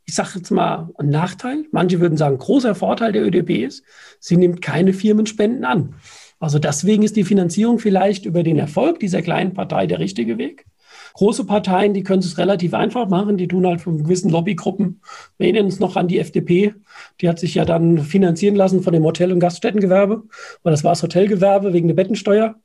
[0.04, 1.64] Ich sage jetzt mal ein Nachteil.
[1.70, 3.84] Manche würden sagen, großer Vorteil der ÖDP ist,
[4.18, 5.94] sie nimmt keine Firmenspenden an.
[6.40, 10.66] Also deswegen ist die Finanzierung vielleicht über den Erfolg dieser kleinen Partei der richtige Weg.
[11.14, 13.36] Große Parteien, die können es relativ einfach machen.
[13.36, 15.00] Die tun halt von gewissen Lobbygruppen.
[15.38, 16.74] Wir erinnern uns noch an die FDP.
[17.20, 20.22] Die hat sich ja dann finanzieren lassen von dem Hotel- und Gaststättengewerbe.
[20.62, 22.56] Weil das war das Hotelgewerbe wegen der Bettensteuer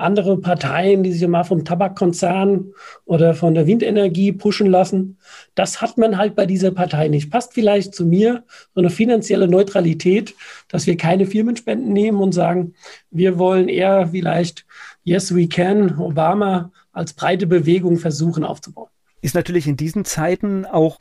[0.00, 2.72] andere Parteien, die sich mal vom Tabakkonzern
[3.04, 5.18] oder von der Windenergie pushen lassen.
[5.54, 7.30] Das hat man halt bei dieser Partei nicht.
[7.30, 10.34] Passt vielleicht zu mir so eine finanzielle Neutralität,
[10.68, 12.74] dass wir keine Firmenspenden nehmen und sagen,
[13.10, 14.66] wir wollen eher vielleicht
[15.02, 18.88] Yes, we can, Obama als breite Bewegung versuchen aufzubauen.
[19.22, 20.98] Ist natürlich in diesen Zeiten auch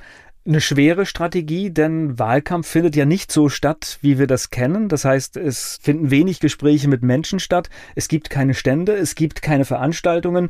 [0.49, 4.89] eine schwere Strategie, denn Wahlkampf findet ja nicht so statt, wie wir das kennen.
[4.89, 9.41] Das heißt, es finden wenig Gespräche mit Menschen statt, es gibt keine Stände, es gibt
[9.41, 10.49] keine Veranstaltungen.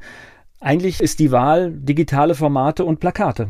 [0.60, 3.50] Eigentlich ist die Wahl digitale Formate und Plakate.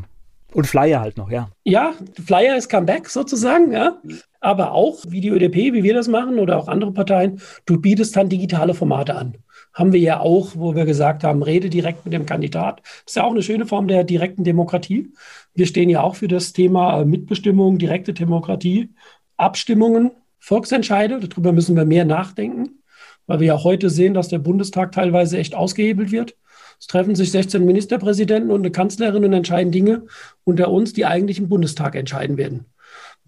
[0.52, 1.50] Und Flyer halt noch, ja.
[1.64, 1.94] Ja,
[2.26, 4.02] Flyer ist Comeback sozusagen, ja.
[4.42, 8.16] Aber auch, wie die ÖDP, wie wir das machen oder auch andere Parteien, du bietest
[8.16, 9.36] dann digitale Formate an
[9.80, 12.82] haben wir ja auch, wo wir gesagt haben, rede direkt mit dem Kandidat.
[12.84, 15.14] Das ist ja auch eine schöne Form der direkten Demokratie.
[15.56, 18.90] Wir stehen ja auch für das Thema äh, Mitbestimmung, direkte Demokratie,
[19.38, 21.22] Abstimmungen, Volksentscheide.
[21.22, 22.82] Darüber müssen wir mehr nachdenken,
[23.26, 26.36] weil wir ja heute sehen, dass der Bundestag teilweise echt ausgehebelt wird.
[26.78, 30.04] Es treffen sich 16 Ministerpräsidenten und eine Kanzlerin und entscheiden Dinge
[30.44, 32.66] unter uns, die eigentlich im Bundestag entscheiden werden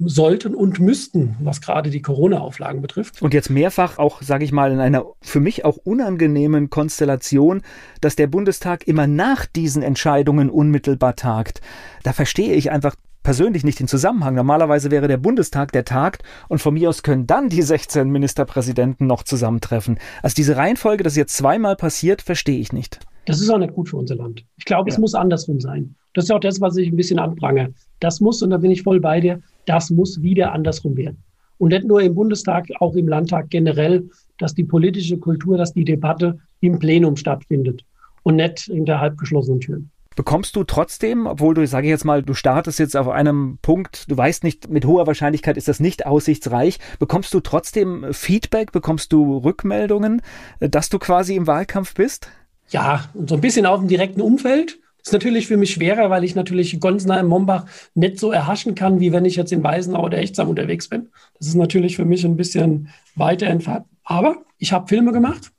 [0.06, 3.22] sollten und müssten, was gerade die Corona-Auflagen betrifft.
[3.22, 7.62] Und jetzt mehrfach auch, sage ich mal, in einer für mich auch unangenehmen Konstellation,
[8.02, 11.62] dass der Bundestag immer nach diesen Entscheidungen unmittelbar tagt.
[12.04, 14.36] Da verstehe ich einfach persönlich nicht den Zusammenhang.
[14.36, 19.08] Normalerweise wäre der Bundestag der tagt und von mir aus können dann die 16 Ministerpräsidenten
[19.08, 20.00] noch zusammentreffen.
[20.24, 23.00] Also diese Reihenfolge, das jetzt zweimal passiert, verstehe ich nicht.
[23.26, 24.46] Das ist auch nicht gut für unser Land.
[24.58, 24.94] Ich glaube, ja.
[24.94, 25.96] es muss andersrum sein.
[26.14, 27.74] Das ist auch das, was ich ein bisschen anprange.
[28.00, 31.24] Das muss, und da bin ich voll bei dir, das muss wieder andersrum werden.
[31.58, 35.86] Und nicht nur im Bundestag, auch im Landtag generell, dass die politische Kultur, dass die
[35.86, 37.84] Debatte im Plenum stattfindet
[38.24, 39.92] und nicht hinter halbgeschlossenen Türen.
[40.16, 44.12] Bekommst du trotzdem, obwohl du, sage ich jetzt mal, du startest jetzt auf einem Punkt,
[44.12, 49.14] du weißt nicht, mit hoher Wahrscheinlichkeit ist das nicht aussichtsreich, bekommst du trotzdem Feedback, bekommst
[49.14, 50.22] du Rückmeldungen,
[50.60, 52.28] dass du quasi im Wahlkampf bist?
[52.70, 56.24] Ja, und so ein bisschen auf dem direkten Umfeld ist natürlich für mich schwerer, weil
[56.24, 60.20] ich natürlich Gonsenheim, Mombach nicht so erhaschen kann, wie wenn ich jetzt in Weisenau oder
[60.20, 61.10] Echtsam unterwegs bin.
[61.38, 63.86] Das ist natürlich für mich ein bisschen weiter entfernt.
[64.04, 65.52] Aber ich habe Filme gemacht.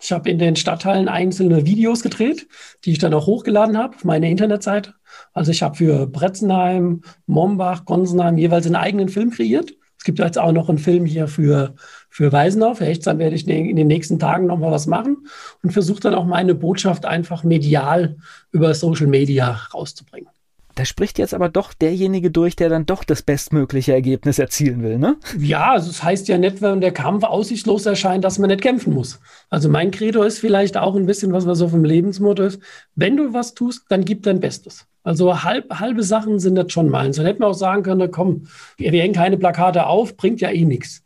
[0.00, 2.46] Ich habe in den Stadtteilen einzelne Videos gedreht,
[2.84, 4.94] die ich dann auch hochgeladen habe auf meine Internetseite.
[5.32, 9.72] Also ich habe für Bretzenheim, Mombach, Gonsenheim jeweils einen eigenen Film kreiert.
[9.96, 11.74] Es gibt jetzt auch noch einen Film hier für,
[12.14, 12.74] für Weisenau.
[12.74, 15.26] Für Echtsam werde ich in den nächsten Tagen nochmal was machen
[15.64, 18.18] und versuche dann auch meine Botschaft einfach medial
[18.52, 20.30] über Social Media rauszubringen.
[20.76, 24.98] Da spricht jetzt aber doch derjenige durch, der dann doch das bestmögliche Ergebnis erzielen will,
[24.98, 25.16] ne?
[25.38, 28.62] Ja, also es das heißt ja nicht, wenn der Kampf aussichtslos erscheint, dass man nicht
[28.62, 29.20] kämpfen muss.
[29.50, 32.60] Also mein Credo ist vielleicht auch ein bisschen, was man so vom Lebensmotto ist.
[32.94, 34.86] Wenn du was tust, dann gib dein Bestes.
[35.02, 37.16] Also halb, halbe Sachen sind das schon meins.
[37.16, 38.46] Dann hätten wir auch sagen können, komm,
[38.76, 41.03] wir hängen keine Plakate auf, bringt ja eh nichts.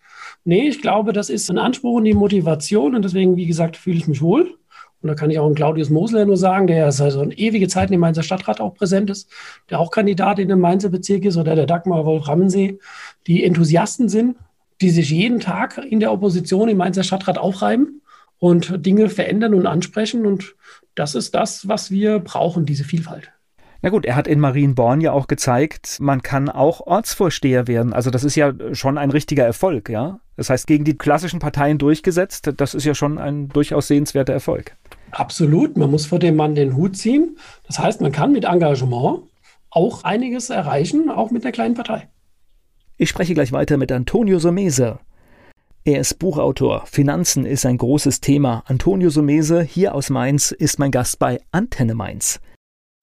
[0.49, 3.99] Nee, ich glaube, das ist ein Anspruch und die Motivation und deswegen, wie gesagt, fühle
[3.99, 4.57] ich mich wohl.
[5.03, 7.69] Und da kann ich auch einen Claudius Mosler nur sagen, der seit so eine ewige
[7.69, 9.31] Zeit dem Mainzer Stadtrat auch präsent ist,
[9.69, 12.79] der auch Kandidat in dem Mainzer Bezirk ist, oder der Dagmar Wolf-Rammensee,
[13.27, 14.37] die Enthusiasten sind,
[14.81, 18.01] die sich jeden Tag in der Opposition im Mainzer Stadtrat aufreiben
[18.39, 20.25] und Dinge verändern und ansprechen.
[20.25, 20.57] Und
[20.95, 23.33] das ist das, was wir brauchen, diese Vielfalt.
[23.81, 27.93] Na gut, er hat in Marienborn ja auch gezeigt, man kann auch Ortsvorsteher werden.
[27.93, 30.19] Also das ist ja schon ein richtiger Erfolg, ja.
[30.37, 34.77] Das heißt, gegen die klassischen Parteien durchgesetzt, das ist ja schon ein durchaus sehenswerter Erfolg.
[35.13, 37.39] Absolut, man muss vor dem Mann den Hut ziehen.
[37.67, 39.21] Das heißt, man kann mit Engagement
[39.71, 42.09] auch einiges erreichen, auch mit der kleinen Partei.
[42.97, 44.99] Ich spreche gleich weiter mit Antonio Somese.
[45.85, 46.85] Er ist Buchautor.
[46.87, 48.65] Finanzen ist ein großes Thema.
[48.67, 52.41] Antonio Somese, hier aus Mainz, ist mein Gast bei Antenne Mainz.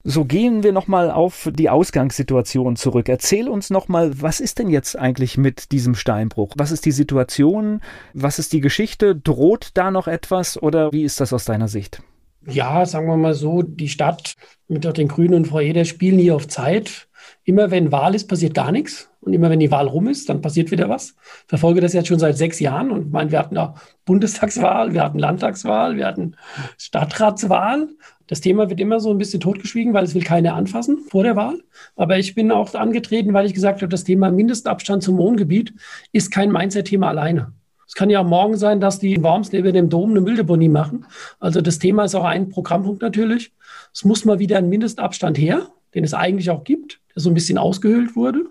[0.07, 3.09] So gehen wir nochmal auf die Ausgangssituation zurück.
[3.09, 6.53] Erzähl uns nochmal, was ist denn jetzt eigentlich mit diesem Steinbruch?
[6.57, 7.81] Was ist die Situation?
[8.13, 9.15] Was ist die Geschichte?
[9.15, 12.03] Droht da noch etwas oder wie ist das aus deiner Sicht?
[12.45, 14.35] Ja, sagen wir mal so, die Stadt
[14.67, 17.07] mit den Grünen und Frau Eder spielen hier auf Zeit.
[17.43, 19.09] Immer wenn Wahl ist, passiert gar nichts.
[19.25, 21.15] Und immer wenn die Wahl rum ist, dann passiert wieder was.
[21.41, 25.03] Ich verfolge das jetzt schon seit sechs Jahren und meine, wir hatten auch Bundestagswahl, wir
[25.03, 26.35] hatten Landtagswahl, wir hatten
[26.77, 27.89] Stadtratswahl
[28.27, 31.35] das Thema wird immer so ein bisschen totgeschwiegen, weil es will keiner anfassen vor der
[31.35, 31.61] Wahl.
[31.95, 35.73] Aber ich bin auch angetreten, weil ich gesagt habe, das Thema Mindestabstand zum Wohngebiet
[36.11, 37.53] ist kein Mainzer-Thema alleine.
[37.87, 40.69] Es kann ja auch morgen sein, dass die in Worms neben dem Dom eine Mülldeponie
[40.69, 41.05] machen.
[41.39, 43.53] Also das Thema ist auch ein Programmpunkt natürlich.
[43.93, 47.35] Es muss mal wieder ein Mindestabstand her, den es eigentlich auch gibt, der so ein
[47.35, 48.45] bisschen ausgehöhlt wurde.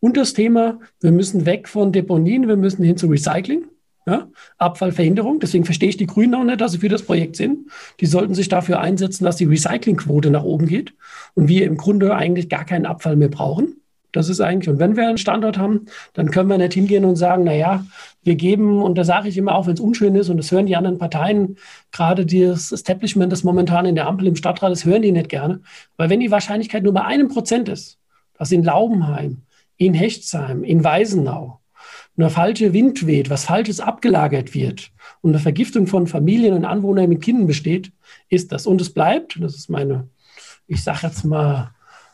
[0.00, 3.64] Und das Thema, wir müssen weg von Deponien, wir müssen hin zu Recycling.
[4.06, 4.28] Ja?
[4.58, 5.40] Abfallverhinderung.
[5.40, 7.70] Deswegen verstehe ich die Grünen auch nicht, dass sie für das Projekt sind.
[8.00, 10.94] Die sollten sich dafür einsetzen, dass die Recyclingquote nach oben geht
[11.34, 13.80] und wir im Grunde eigentlich gar keinen Abfall mehr brauchen.
[14.12, 17.16] Das ist eigentlich, und wenn wir einen Standort haben, dann können wir nicht hingehen und
[17.16, 17.84] sagen, na ja,
[18.22, 20.64] wir geben, und da sage ich immer auch, wenn es unschön ist, und das hören
[20.64, 21.58] die anderen Parteien,
[21.92, 25.60] gerade das Establishment, das momentan in der Ampel im Stadtrat ist, hören die nicht gerne.
[25.98, 27.98] Weil wenn die Wahrscheinlichkeit nur bei einem Prozent ist,
[28.38, 29.42] dass in Laubenheim,
[29.76, 31.60] in Hechtsheim, in Weisenau,
[32.16, 37.08] eine falsche Wind weht, was Falsches abgelagert wird und eine Vergiftung von Familien und Anwohnern
[37.08, 37.92] mit Kindern besteht,
[38.28, 38.66] ist das.
[38.66, 40.08] Und es bleibt, das ist meine,
[40.66, 41.72] ich sage jetzt mal,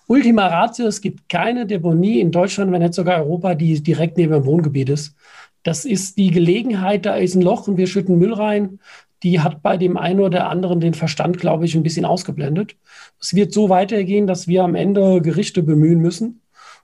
[0.09, 4.33] Ultima Ratio, es gibt keine Deponie in Deutschland, wenn nicht sogar Europa, die direkt neben
[4.33, 5.15] dem Wohngebiet ist.
[5.63, 8.81] Das ist die Gelegenheit, da ist ein Loch und wir schütten Müll rein.
[9.23, 12.75] Die hat bei dem einen oder anderen den Verstand, glaube ich, ein bisschen ausgeblendet.
[13.21, 16.42] Es wird so weitergehen, dass wir am Ende Gerichte bemühen müssen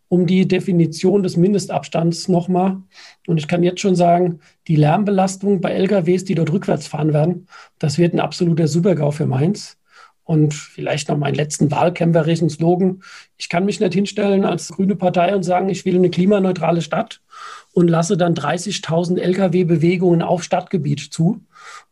[0.09, 2.83] um die Definition des Mindestabstands nochmal.
[3.27, 7.47] Und ich kann jetzt schon sagen, die Lärmbelastung bei LKWs, die dort rückwärts fahren werden,
[7.79, 9.77] das wird ein absoluter Supergau für Mainz.
[10.25, 13.03] Und vielleicht noch meinen letzten wahlkämpferischen Slogan.
[13.39, 17.23] Ich kann mich nicht hinstellen als grüne Partei und sagen, ich will eine klimaneutrale Stadt
[17.79, 21.41] und lasse dann 30.000 Lkw-Bewegungen auf Stadtgebiet zu.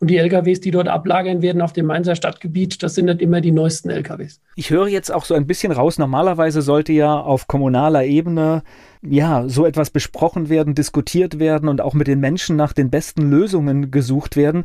[0.00, 3.40] Und die LKWs, die dort ablagern werden auf dem Mainzer Stadtgebiet, das sind nicht immer
[3.40, 4.40] die neuesten LKWs.
[4.56, 8.64] Ich höre jetzt auch so ein bisschen raus, normalerweise sollte ja auf kommunaler Ebene
[9.00, 13.30] ja, so etwas besprochen werden, diskutiert werden und auch mit den Menschen nach den besten
[13.30, 14.64] Lösungen gesucht werden.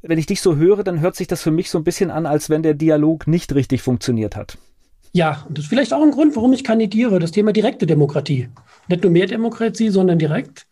[0.00, 2.24] Wenn ich dich so höre, dann hört sich das für mich so ein bisschen an,
[2.24, 4.56] als wenn der Dialog nicht richtig funktioniert hat.
[5.12, 8.48] Ja, und das ist vielleicht auch ein Grund, warum ich kandidiere, das Thema direkte Demokratie.
[8.88, 10.66] Nicht nur mehr Demokratie, sondern direkt.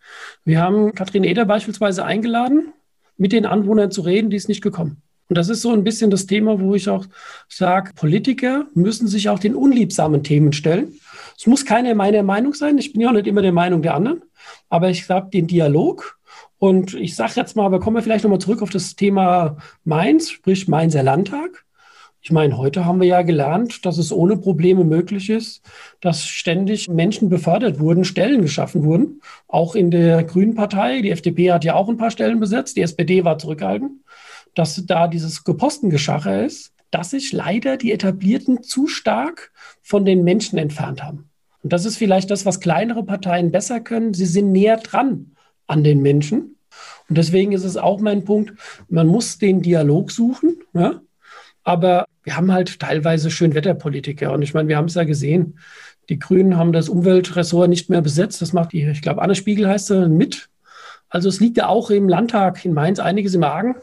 [0.45, 2.73] Wir haben Katrin Eder beispielsweise eingeladen,
[3.19, 5.03] mit den Anwohnern zu reden, die ist nicht gekommen.
[5.29, 7.05] Und das ist so ein bisschen das Thema, wo ich auch
[7.49, 10.99] sage, Politiker müssen sich auch den unliebsamen Themen stellen.
[11.39, 12.79] Es muss keine meiner Meinung sein.
[12.79, 14.23] Ich bin ja auch nicht immer der Meinung der anderen.
[14.69, 16.19] Aber ich sage den Dialog.
[16.59, 20.31] Und ich sage jetzt mal, aber kommen wir vielleicht nochmal zurück auf das Thema Mainz,
[20.31, 21.65] sprich Mainzer Landtag.
[22.23, 25.63] Ich meine, heute haben wir ja gelernt, dass es ohne Probleme möglich ist,
[26.01, 29.23] dass ständig Menschen befördert wurden, Stellen geschaffen wurden.
[29.49, 31.01] Auch in der Grünen Partei.
[31.01, 32.77] Die FDP hat ja auch ein paar Stellen besetzt.
[32.77, 34.05] Die SPD war zurückgehalten.
[34.55, 40.59] Dass da dieses Gepostengeschacher ist, dass sich leider die Etablierten zu stark von den Menschen
[40.59, 41.31] entfernt haben.
[41.63, 44.13] Und das ist vielleicht das, was kleinere Parteien besser können.
[44.13, 46.57] Sie sind näher dran an den Menschen.
[47.09, 48.53] Und deswegen ist es auch mein Punkt,
[48.89, 50.57] man muss den Dialog suchen.
[50.75, 51.01] Ja?
[51.65, 54.33] Aber wir haben halt teilweise Schönwetterpolitiker.
[54.33, 55.59] Und ich meine, wir haben es ja gesehen.
[56.09, 58.43] Die Grünen haben das Umweltressort nicht mehr besetzt.
[58.43, 60.49] Das macht die, ich glaube, Anne Spiegel heißt sie, mit.
[61.09, 63.75] Also es liegt ja auch im Landtag in Mainz einiges im Argen.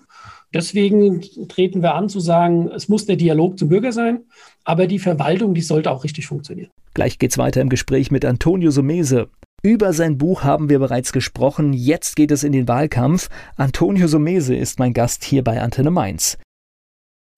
[0.54, 4.22] Deswegen treten wir an zu sagen, es muss der Dialog zum Bürger sein,
[4.64, 6.72] aber die Verwaltung, die sollte auch richtig funktionieren.
[6.94, 9.28] Gleich geht's weiter im Gespräch mit Antonio Sumese.
[9.62, 11.74] Über sein Buch haben wir bereits gesprochen.
[11.74, 13.30] Jetzt geht es in den Wahlkampf.
[13.58, 16.38] Antonio Sumese ist mein Gast hier bei Antenne Mainz.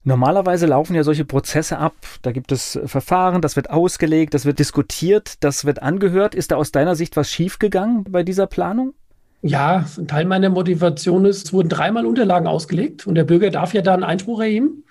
[0.03, 1.95] Normalerweise laufen ja solche Prozesse ab.
[2.21, 6.35] Da gibt es Verfahren, das wird ausgelegt, das wird diskutiert, das wird angehört.
[6.35, 8.93] Ist da aus deiner Sicht was schiefgegangen bei dieser Planung?
[9.41, 13.73] Ja, ein Teil meiner Motivation ist, es wurden dreimal Unterlagen ausgelegt und der Bürger darf
[13.73, 14.83] ja da einen Einspruch erheben.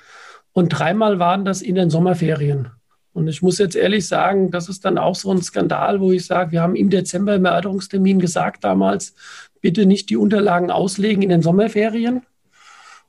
[0.52, 2.70] Und dreimal waren das in den Sommerferien.
[3.12, 6.26] Und ich muss jetzt ehrlich sagen, das ist dann auch so ein Skandal, wo ich
[6.26, 9.14] sage, wir haben im Dezember im Erörterungstermin gesagt damals,
[9.60, 12.22] bitte nicht die Unterlagen auslegen in den Sommerferien.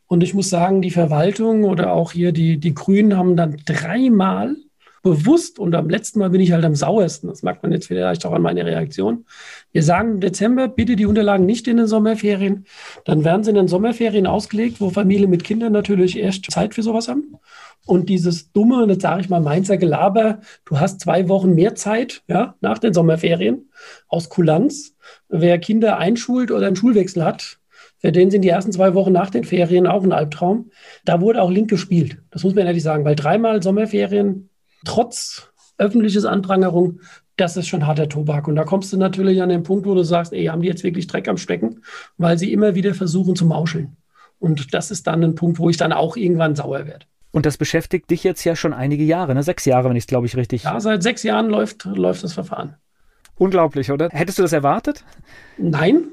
[0.09, 4.55] Und ich muss sagen, die Verwaltung oder auch hier die, die Grünen haben dann dreimal
[5.03, 7.27] bewusst und am letzten Mal bin ich halt am sauersten.
[7.27, 9.25] Das merkt man jetzt vielleicht auch an meiner Reaktion.
[9.71, 12.65] Wir sagen im Dezember, bitte die Unterlagen nicht in den Sommerferien.
[13.05, 16.81] Dann werden sie in den Sommerferien ausgelegt, wo Familien mit Kindern natürlich erst Zeit für
[16.81, 17.35] sowas haben.
[17.85, 21.75] Und dieses dumme, und jetzt sage ich mal, Mainzer Gelaber, du hast zwei Wochen mehr
[21.75, 23.69] Zeit, ja, nach den Sommerferien
[24.07, 24.95] aus Kulanz.
[25.29, 27.59] Wer Kinder einschult oder einen Schulwechsel hat,
[27.99, 30.71] für den sind die ersten zwei Wochen nach den Ferien auch ein Albtraum.
[31.05, 32.17] Da wurde auch link gespielt.
[32.31, 34.49] Das muss man ehrlich sagen, weil dreimal Sommerferien
[34.85, 36.99] trotz öffentliches Anprangerung,
[37.35, 38.47] das ist schon harter Tobak.
[38.47, 40.83] Und da kommst du natürlich an den Punkt, wo du sagst, ey, haben die jetzt
[40.83, 41.81] wirklich Dreck am Stecken,
[42.17, 43.97] weil sie immer wieder versuchen zu mauscheln.
[44.39, 47.05] Und das ist dann ein Punkt, wo ich dann auch irgendwann sauer werde.
[47.31, 49.43] Und das beschäftigt dich jetzt ja schon einige Jahre, ne?
[49.43, 50.63] Sechs Jahre, wenn ich es, glaube ich, richtig.
[50.63, 52.75] Ja, seit sechs Jahren läuft, läuft das Verfahren.
[53.35, 54.09] Unglaublich, oder?
[54.09, 55.03] Hättest du das erwartet?
[55.57, 56.05] Nein.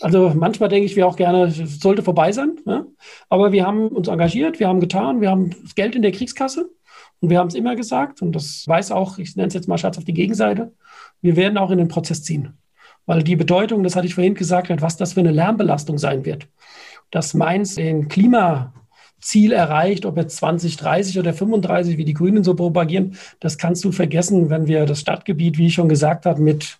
[0.00, 2.56] Also manchmal denke ich, wir auch gerne, es sollte vorbei sein.
[2.66, 2.86] Ja?
[3.28, 6.70] Aber wir haben uns engagiert, wir haben getan, wir haben das Geld in der Kriegskasse.
[7.20, 9.78] Und wir haben es immer gesagt, und das weiß auch, ich nenne es jetzt mal
[9.78, 10.72] Schatz auf die Gegenseite,
[11.20, 12.54] wir werden auch in den Prozess ziehen.
[13.06, 16.48] Weil die Bedeutung, das hatte ich vorhin gesagt, was das für eine Lärmbelastung sein wird.
[17.10, 23.16] Dass Mainz den Klimaziel erreicht, ob jetzt 2030 oder 35, wie die Grünen so propagieren,
[23.40, 26.78] das kannst du vergessen, wenn wir das Stadtgebiet, wie ich schon gesagt habe, mit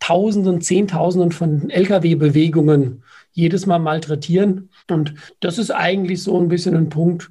[0.00, 4.70] Tausenden, Zehntausenden von Lkw-Bewegungen jedes Mal malträtieren.
[4.90, 7.30] Und das ist eigentlich so ein bisschen ein Punkt,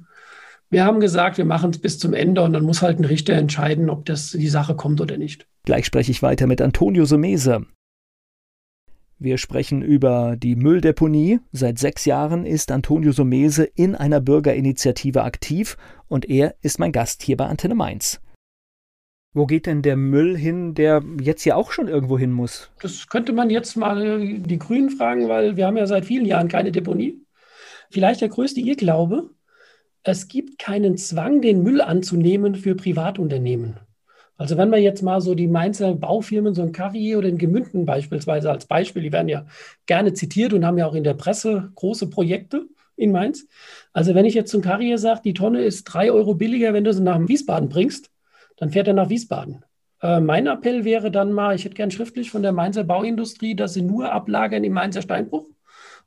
[0.68, 3.34] wir haben gesagt, wir machen es bis zum Ende und dann muss halt ein Richter
[3.34, 5.46] entscheiden, ob das die Sache kommt oder nicht.
[5.64, 7.66] Gleich spreche ich weiter mit Antonio Sumese.
[9.18, 11.38] Wir sprechen über die Mülldeponie.
[11.52, 15.76] Seit sechs Jahren ist Antonio Sumese in einer Bürgerinitiative aktiv
[16.08, 18.20] und er ist mein Gast hier bei Antenne Mainz.
[19.36, 22.70] Wo geht denn der Müll hin, der jetzt ja auch schon irgendwo hin muss?
[22.80, 26.48] Das könnte man jetzt mal die Grünen fragen, weil wir haben ja seit vielen Jahren
[26.48, 27.20] keine Deponie.
[27.90, 29.28] Vielleicht der größte Irrglaube,
[30.04, 33.76] es gibt keinen Zwang, den Müll anzunehmen für Privatunternehmen.
[34.38, 37.84] Also wenn man jetzt mal so die Mainzer Baufirmen, so ein Carrier oder ein Gemünden
[37.84, 39.44] beispielsweise als Beispiel, die werden ja
[39.84, 43.46] gerne zitiert und haben ja auch in der Presse große Projekte in Mainz.
[43.92, 46.94] Also wenn ich jetzt zum Carrier sage, die Tonne ist drei Euro billiger, wenn du
[46.94, 48.10] sie nach Wiesbaden bringst,
[48.56, 49.64] dann fährt er nach Wiesbaden.
[50.02, 53.74] Äh, mein Appell wäre dann mal, ich hätte gern schriftlich von der Mainzer Bauindustrie, dass
[53.74, 55.46] sie nur ablagern im Mainzer Steinbruch.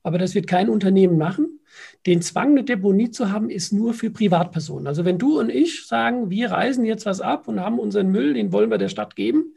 [0.04, 1.60] Aber das wird kein Unternehmen machen.
[2.06, 4.88] Den Zwang, eine Deponie zu haben, ist nur für Privatpersonen.
[4.88, 8.34] Also wenn du und ich sagen, wir reisen jetzt was ab und haben unseren Müll,
[8.34, 9.56] den wollen wir der Stadt geben,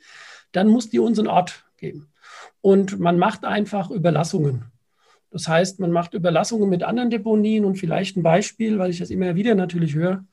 [0.51, 2.09] dann muss die uns einen Ort geben.
[2.61, 4.65] Und man macht einfach Überlassungen.
[5.31, 9.11] Das heißt, man macht Überlassungen mit anderen Deponien und vielleicht ein Beispiel, weil ich das
[9.11, 10.25] immer wieder natürlich höre.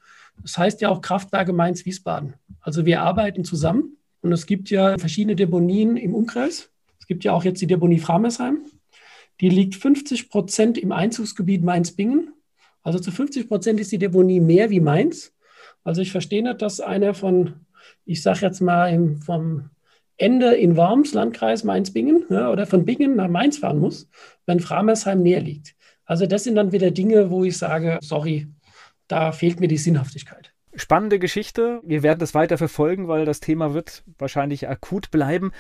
[0.42, 2.34] Das heißt ja auch Kraftwerke Mainz-Wiesbaden.
[2.62, 6.70] Also wir arbeiten zusammen und es gibt ja verschiedene Deponien im Umkreis.
[7.00, 8.60] Es gibt ja auch jetzt die Deponie Framersheim.
[9.42, 12.34] Die liegt 50 Prozent im Einzugsgebiet Mainz-Bingen.
[12.84, 15.34] Also zu 50 Prozent ist die Deponie mehr wie Mainz.
[15.84, 17.54] Also ich verstehe nicht, dass einer von,
[18.06, 19.70] ich sage jetzt mal, vom
[20.18, 24.10] Ende in Worms, Landkreis Mainz-Bingen, ja, oder von Bingen nach Mainz fahren muss,
[24.46, 25.76] wenn Framersheim näher liegt.
[26.06, 28.48] Also das sind dann wieder Dinge, wo ich sage, sorry,
[29.10, 30.54] da fehlt mir die Sinnhaftigkeit.
[30.76, 31.82] Spannende Geschichte.
[31.84, 35.52] Wir werden das weiter verfolgen, weil das Thema wird wahrscheinlich akut bleiben.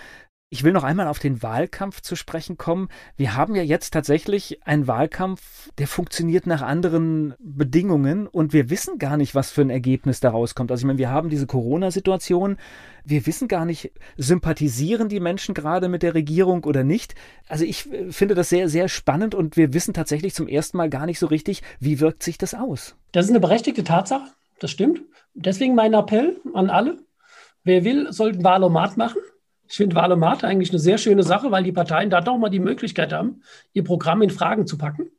[0.52, 2.90] Ich will noch einmal auf den Wahlkampf zu sprechen kommen.
[3.16, 8.98] Wir haben ja jetzt tatsächlich einen Wahlkampf, der funktioniert nach anderen Bedingungen und wir wissen
[8.98, 10.72] gar nicht, was für ein Ergebnis daraus kommt.
[10.72, 12.58] Also ich meine, wir haben diese Corona-Situation.
[13.06, 17.14] Wir wissen gar nicht, sympathisieren die Menschen gerade mit der Regierung oder nicht.
[17.48, 20.90] Also ich äh, finde das sehr, sehr spannend und wir wissen tatsächlich zum ersten Mal
[20.90, 22.96] gar nicht so richtig, wie wirkt sich das aus.
[23.12, 25.02] Das ist eine berechtigte Tatsache das stimmt.
[25.34, 26.98] Deswegen mein Appell an alle.
[27.64, 29.22] Wer will, sollte ein Wahlomat machen.
[29.70, 32.60] Ich finde Wahlomat eigentlich eine sehr schöne Sache, weil die Parteien da doch mal die
[32.60, 33.44] Möglichkeit haben,
[33.74, 35.12] ihr Programm in Fragen zu packen.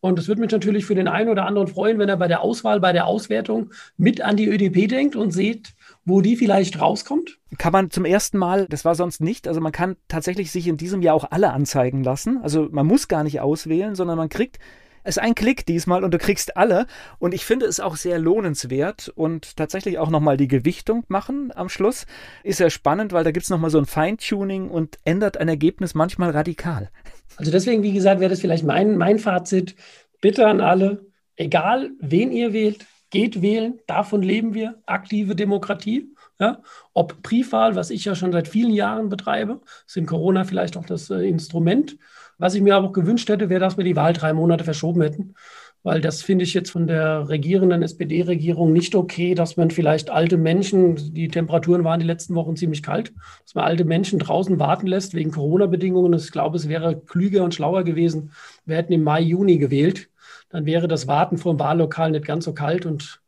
[0.00, 2.42] Und es würde mich natürlich für den einen oder anderen freuen, wenn er bei der
[2.42, 7.38] Auswahl, bei der Auswertung mit an die ÖDP denkt und sieht, wo die vielleicht rauskommt.
[7.58, 10.76] Kann man zum ersten Mal, das war sonst nicht, also man kann tatsächlich sich in
[10.76, 12.38] diesem Jahr auch alle anzeigen lassen.
[12.42, 14.58] Also man muss gar nicht auswählen, sondern man kriegt
[15.06, 16.86] ist ein Klick diesmal und du kriegst alle.
[17.18, 21.68] Und ich finde es auch sehr lohnenswert und tatsächlich auch nochmal die Gewichtung machen am
[21.68, 22.06] Schluss.
[22.42, 25.94] Ist sehr spannend, weil da gibt es nochmal so ein Feintuning und ändert ein Ergebnis
[25.94, 26.90] manchmal radikal.
[27.36, 29.74] Also deswegen, wie gesagt, wäre das vielleicht mein, mein Fazit.
[30.20, 36.14] Bitte an alle, egal wen ihr wählt, geht wählen, davon leben wir, aktive Demokratie.
[36.38, 36.62] Ja?
[36.92, 40.86] Ob Briefwahl, was ich ja schon seit vielen Jahren betreibe, ist in Corona vielleicht auch
[40.86, 41.96] das äh, Instrument.
[42.38, 45.02] Was ich mir aber auch gewünscht hätte, wäre, dass wir die Wahl drei Monate verschoben
[45.02, 45.34] hätten.
[45.82, 50.36] Weil das finde ich jetzt von der regierenden SPD-Regierung nicht okay, dass man vielleicht alte
[50.36, 53.12] Menschen, die Temperaturen waren die letzten Wochen ziemlich kalt,
[53.42, 56.12] dass man alte Menschen draußen warten lässt wegen Corona-Bedingungen.
[56.14, 58.32] Ich glaube, es wäre klüger und schlauer gewesen.
[58.64, 60.10] Wir hätten im Mai, Juni gewählt.
[60.48, 63.20] Dann wäre das Warten vor dem Wahllokal nicht ganz so kalt und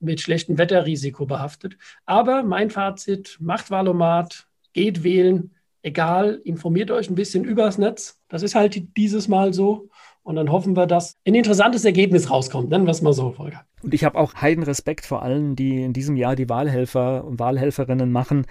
[0.00, 1.76] mit schlechtem Wetterrisiko behaftet.
[2.06, 5.50] Aber mein Fazit, macht Wahlomat, geht wählen,
[5.82, 8.18] egal, informiert euch ein bisschen übers Netz.
[8.28, 9.88] Das ist halt dieses Mal so.
[10.22, 12.68] Und dann hoffen wir, dass ein interessantes Ergebnis rauskommt.
[12.68, 13.64] Nennen wir es mal so, Volker.
[13.82, 17.38] Und ich habe auch heiden Respekt vor allen, die in diesem Jahr die Wahlhelfer und
[17.38, 18.44] Wahlhelferinnen machen,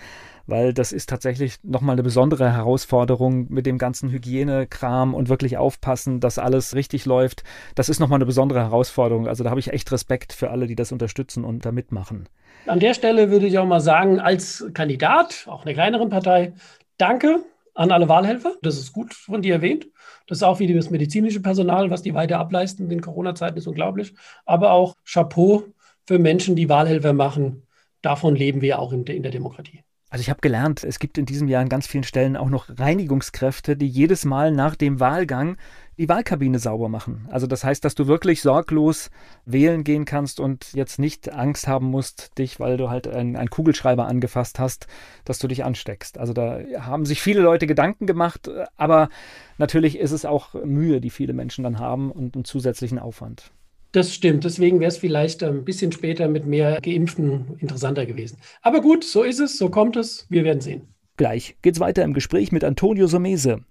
[0.47, 6.19] weil das ist tatsächlich nochmal eine besondere Herausforderung mit dem ganzen Hygienekram und wirklich aufpassen,
[6.19, 7.43] dass alles richtig läuft.
[7.75, 9.27] Das ist nochmal eine besondere Herausforderung.
[9.27, 12.27] Also da habe ich echt Respekt für alle, die das unterstützen und da mitmachen.
[12.65, 16.53] An der Stelle würde ich auch mal sagen, als Kandidat, auch einer kleineren Partei,
[16.97, 17.43] Danke
[17.73, 18.55] an alle Wahlhelfer.
[18.61, 19.87] Das ist gut von dir erwähnt.
[20.27, 24.13] Das ist auch wie das medizinische Personal, was die weiter ableisten in Corona-Zeiten, ist unglaublich.
[24.45, 25.63] Aber auch Chapeau
[26.05, 27.67] für Menschen, die Wahlhelfer machen.
[28.01, 29.83] Davon leben wir auch in der, in der Demokratie.
[30.09, 32.69] Also ich habe gelernt, es gibt in diesem Jahr an ganz vielen Stellen auch noch
[32.69, 35.57] Reinigungskräfte, die jedes Mal nach dem Wahlgang
[35.97, 37.27] die Wahlkabine sauber machen.
[37.29, 39.09] Also das heißt, dass du wirklich sorglos
[39.45, 44.07] wählen gehen kannst und jetzt nicht Angst haben musst, dich, weil du halt einen, Kugelschreiber
[44.07, 44.87] angefasst hast,
[45.25, 46.17] dass du dich ansteckst.
[46.17, 49.09] Also da haben sich viele Leute Gedanken gemacht, aber
[49.57, 53.51] natürlich ist es auch Mühe, die viele Menschen dann haben und einen zusätzlichen Aufwand.
[53.97, 54.43] Das stimmt.
[54.43, 58.37] Deswegen wäre es vielleicht ein bisschen später mit mehr Geimpften interessanter gewesen.
[58.61, 60.27] Aber gut, so ist es, so kommt es.
[60.29, 60.93] Wir werden sehen.
[61.15, 63.61] Gleich geht's weiter im Gespräch mit Antonio Somese.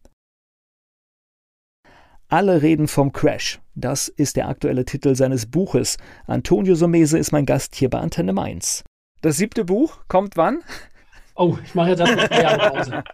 [2.27, 3.61] Alle reden vom Crash.
[3.77, 5.97] Das ist der aktuelle Titel seines Buches.
[6.27, 8.83] Antonio Somese ist mein Gast hier bei Antenne Mainz.
[9.23, 10.59] Das siebte Buch kommt wann?
[11.37, 13.05] Oh, ich mache jetzt erstmal zwei Jahre Pause.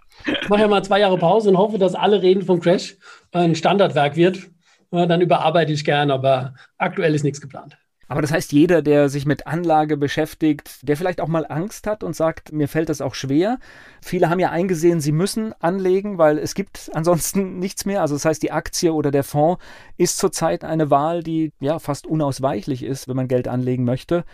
[0.41, 2.97] Ich mache ja mal zwei Jahre Pause und hoffe, dass alle reden vom Crash
[3.33, 4.52] ein Standardwerk wird.
[4.93, 7.79] Dann überarbeite ich gern, aber aktuell ist nichts geplant.
[8.09, 12.05] Aber das heißt, jeder, der sich mit Anlage beschäftigt, der vielleicht auch mal Angst hat
[12.05, 13.59] und sagt, mir fällt das auch schwer.
[14.03, 18.03] Viele haben ja eingesehen, sie müssen anlegen, weil es gibt ansonsten nichts mehr.
[18.03, 19.65] Also das heißt, die Aktie oder der Fonds
[19.97, 24.25] ist zurzeit eine Wahl, die ja fast unausweichlich ist, wenn man Geld anlegen möchte.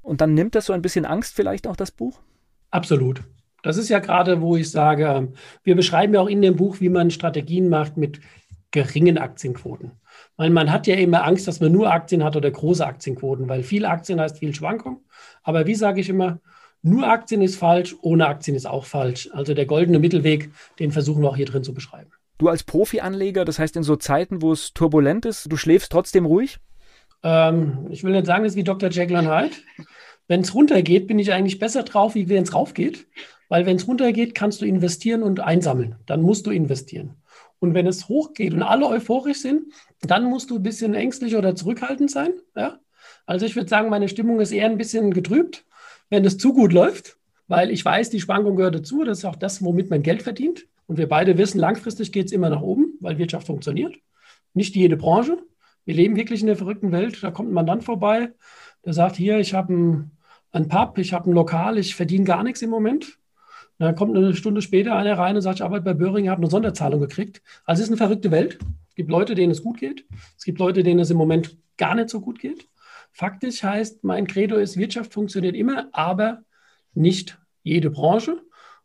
[0.00, 2.20] Und dann nimmt das so ein bisschen Angst vielleicht auch das Buch?
[2.70, 3.22] Absolut.
[3.62, 6.88] Das ist ja gerade, wo ich sage, wir beschreiben ja auch in dem Buch, wie
[6.88, 8.20] man Strategien macht mit
[8.70, 9.92] geringen Aktienquoten.
[10.36, 13.62] Weil man hat ja immer Angst, dass man nur Aktien hat oder große Aktienquoten, weil
[13.62, 15.00] viel Aktien heißt viel Schwankung.
[15.42, 16.40] Aber wie sage ich immer,
[16.82, 19.28] nur Aktien ist falsch, ohne Aktien ist auch falsch.
[19.32, 22.10] Also der goldene Mittelweg, den versuchen wir auch hier drin zu beschreiben.
[22.38, 26.26] Du als Profi-Anleger, das heißt in so Zeiten, wo es turbulent ist, du schläfst trotzdem
[26.26, 26.58] ruhig?
[27.22, 28.90] Ähm, ich will nicht sagen, das ist wie Dr.
[28.90, 29.56] Jekyll und Hyde.
[30.28, 33.06] Wenn es runtergeht, bin ich eigentlich besser drauf, wie wenn es raufgeht.
[33.48, 35.96] Weil wenn es runtergeht, kannst du investieren und einsammeln.
[36.06, 37.16] Dann musst du investieren.
[37.58, 39.72] Und wenn es hochgeht und alle euphorisch sind,
[40.02, 42.32] dann musst du ein bisschen ängstlich oder zurückhaltend sein.
[42.54, 42.78] Ja?
[43.24, 45.64] Also ich würde sagen, meine Stimmung ist eher ein bisschen getrübt,
[46.10, 47.18] wenn es zu gut läuft,
[47.48, 49.04] weil ich weiß, die Schwankung gehört dazu.
[49.04, 50.66] Das ist auch das, womit man Geld verdient.
[50.86, 53.96] Und wir beide wissen, langfristig geht es immer nach oben, weil Wirtschaft funktioniert.
[54.54, 55.38] Nicht jede Branche.
[55.84, 57.22] Wir leben wirklich in der verrückten Welt.
[57.22, 58.32] Da kommt ein Mandant vorbei,
[58.84, 60.10] der sagt, hier, ich habe ein,
[60.52, 63.18] ein Pub, ich habe ein Lokal, ich verdiene gar nichts im Moment.
[63.78, 66.50] Dann kommt eine Stunde später einer rein und sagt, ich arbeite bei Böhring, habe eine
[66.50, 67.42] Sonderzahlung gekriegt.
[67.64, 68.58] Also es ist eine verrückte Welt.
[68.96, 70.06] Es gibt Leute, denen es gut geht.
[70.38, 72.66] Es gibt Leute, denen es im Moment gar nicht so gut geht.
[73.12, 76.42] Faktisch heißt, mein Credo ist, Wirtschaft funktioniert immer, aber
[76.94, 78.40] nicht jede Branche.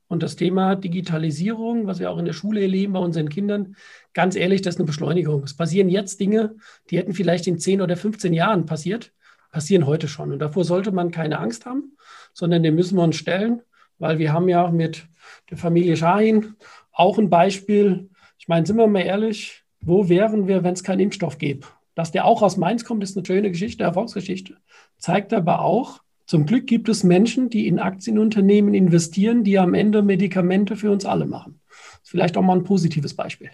[0.09, 3.77] Und das Thema Digitalisierung, was wir auch in der Schule erleben bei unseren Kindern,
[4.13, 5.43] ganz ehrlich, das ist eine Beschleunigung.
[5.43, 6.57] Es passieren jetzt Dinge,
[6.89, 9.13] die hätten vielleicht in 10 oder 15 Jahren passiert,
[9.49, 10.33] passieren heute schon.
[10.33, 11.95] Und davor sollte man keine Angst haben,
[12.33, 13.61] sondern dem müssen wir uns stellen
[14.01, 15.07] weil wir haben ja mit
[15.51, 16.55] der Familie Shahin
[16.91, 18.09] auch ein Beispiel.
[18.39, 21.67] Ich meine, sind wir mal ehrlich, wo wären wir, wenn es keinen Impfstoff gäbe?
[21.95, 24.57] Dass der auch aus Mainz kommt, ist eine schöne Geschichte, Erfolgsgeschichte.
[24.97, 26.01] Zeigt aber auch,
[26.31, 31.03] Zum Glück gibt es Menschen, die in Aktienunternehmen investieren, die am Ende Medikamente für uns
[31.03, 31.59] alle machen.
[32.03, 33.51] Vielleicht auch mal ein positives Beispiel.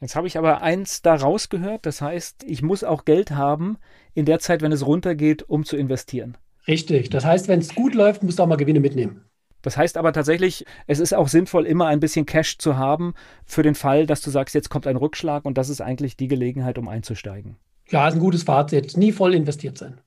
[0.00, 3.76] Jetzt habe ich aber eins da rausgehört, das heißt, ich muss auch Geld haben
[4.14, 6.38] in der Zeit, wenn es runtergeht, um zu investieren.
[6.66, 7.10] Richtig.
[7.10, 9.25] Das heißt, wenn es gut läuft, musst du auch mal Gewinne mitnehmen.
[9.66, 13.14] Das heißt aber tatsächlich, es ist auch sinnvoll, immer ein bisschen Cash zu haben
[13.44, 16.28] für den Fall, dass du sagst, jetzt kommt ein Rückschlag und das ist eigentlich die
[16.28, 17.56] Gelegenheit, um einzusteigen.
[17.88, 18.96] Ja, ist ein gutes Fazit.
[18.96, 20.00] Nie voll investiert sein.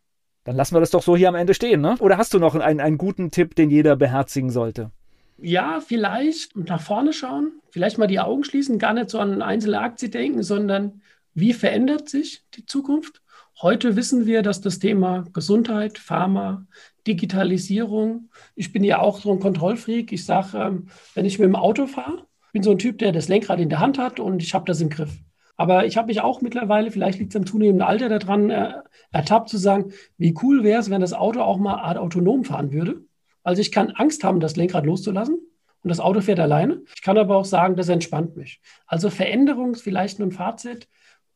[0.45, 1.97] Dann lassen wir das doch so hier am Ende stehen, ne?
[1.99, 4.91] Oder hast du noch einen, einen guten Tipp, den jeder beherzigen sollte?
[5.37, 9.45] Ja, vielleicht nach vorne schauen, vielleicht mal die Augen schließen, gar nicht so an eine
[9.45, 11.01] einzelne Aktie denken, sondern
[11.33, 13.21] wie verändert sich die Zukunft?
[13.61, 16.65] Heute wissen wir, dass das Thema Gesundheit, Pharma,
[17.09, 20.11] Digitalisierung, ich bin ja auch so ein Kontrollfreak.
[20.11, 23.27] Ich sage, ähm, wenn ich mit dem Auto fahre, bin so ein Typ, der das
[23.27, 25.11] Lenkrad in der Hand hat und ich habe das im Griff.
[25.57, 28.73] Aber ich habe mich auch mittlerweile, vielleicht liegt es am zunehmenden Alter daran, äh,
[29.11, 33.03] ertappt zu sagen, wie cool wäre es, wenn das Auto auch mal autonom fahren würde.
[33.43, 35.35] Also ich kann Angst haben, das Lenkrad loszulassen
[35.81, 36.81] und das Auto fährt alleine.
[36.95, 38.61] Ich kann aber auch sagen, das entspannt mich.
[38.85, 40.87] Also Veränderung ist vielleicht nur ein Fazit.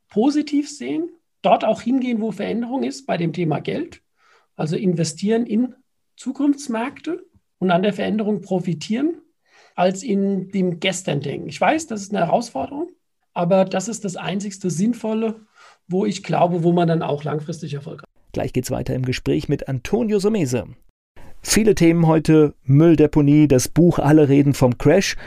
[0.07, 1.09] Positiv sehen,
[1.41, 4.02] dort auch hingehen, wo Veränderung ist, bei dem Thema Geld.
[4.55, 5.75] Also investieren in
[6.15, 7.25] Zukunftsmärkte
[7.59, 9.21] und an der Veränderung profitieren,
[9.75, 11.49] als in dem Gestern denken.
[11.49, 12.91] Ich weiß, das ist eine Herausforderung.
[13.33, 15.41] Aber das ist das einzigste Sinnvolle,
[15.87, 18.33] wo ich glaube, wo man dann auch langfristig erfolgreich ist.
[18.33, 20.67] Gleich geht's weiter im Gespräch mit Antonio Somese.
[21.41, 25.17] Viele Themen heute, Mülldeponie, das Buch Alle reden vom Crash.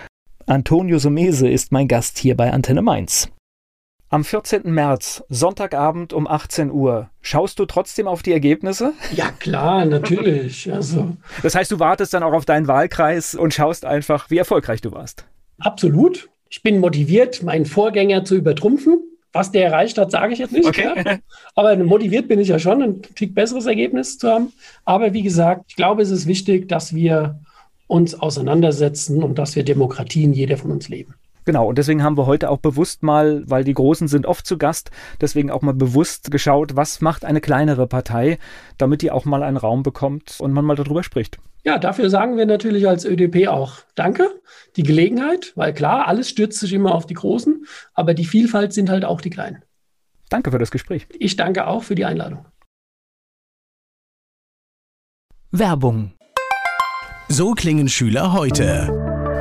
[0.46, 3.28] Antonio Somese ist mein Gast hier bei Antenne Mainz.
[4.08, 4.72] Am 14.
[4.72, 8.92] März, Sonntagabend um 18 Uhr, schaust du trotzdem auf die Ergebnisse?
[9.12, 10.72] Ja, klar, natürlich.
[10.72, 11.16] Also.
[11.42, 14.92] Das heißt, du wartest dann auch auf deinen Wahlkreis und schaust einfach, wie erfolgreich du
[14.92, 15.26] warst.
[15.58, 16.28] Absolut.
[16.48, 19.02] Ich bin motiviert, meinen Vorgänger zu übertrumpfen.
[19.32, 20.68] Was der erreicht hat, sage ich jetzt nicht.
[20.68, 20.92] Okay.
[21.04, 21.18] Ja.
[21.56, 24.52] Aber motiviert bin ich ja schon, ein Tick besseres Ergebnis zu haben.
[24.84, 27.40] Aber wie gesagt, ich glaube, es ist wichtig, dass wir
[27.88, 31.16] uns auseinandersetzen und dass wir Demokratien jeder von uns leben.
[31.46, 34.58] Genau, und deswegen haben wir heute auch bewusst mal, weil die Großen sind oft zu
[34.58, 34.90] Gast,
[35.20, 38.38] deswegen auch mal bewusst geschaut, was macht eine kleinere Partei,
[38.78, 41.38] damit die auch mal einen Raum bekommt und man mal darüber spricht.
[41.64, 44.28] Ja, dafür sagen wir natürlich als ÖDP auch Danke,
[44.74, 48.90] die Gelegenheit, weil klar, alles stürzt sich immer auf die Großen, aber die Vielfalt sind
[48.90, 49.62] halt auch die Kleinen.
[50.28, 51.06] Danke für das Gespräch.
[51.16, 52.44] Ich danke auch für die Einladung.
[55.52, 56.12] Werbung.
[57.28, 59.05] So klingen Schüler heute.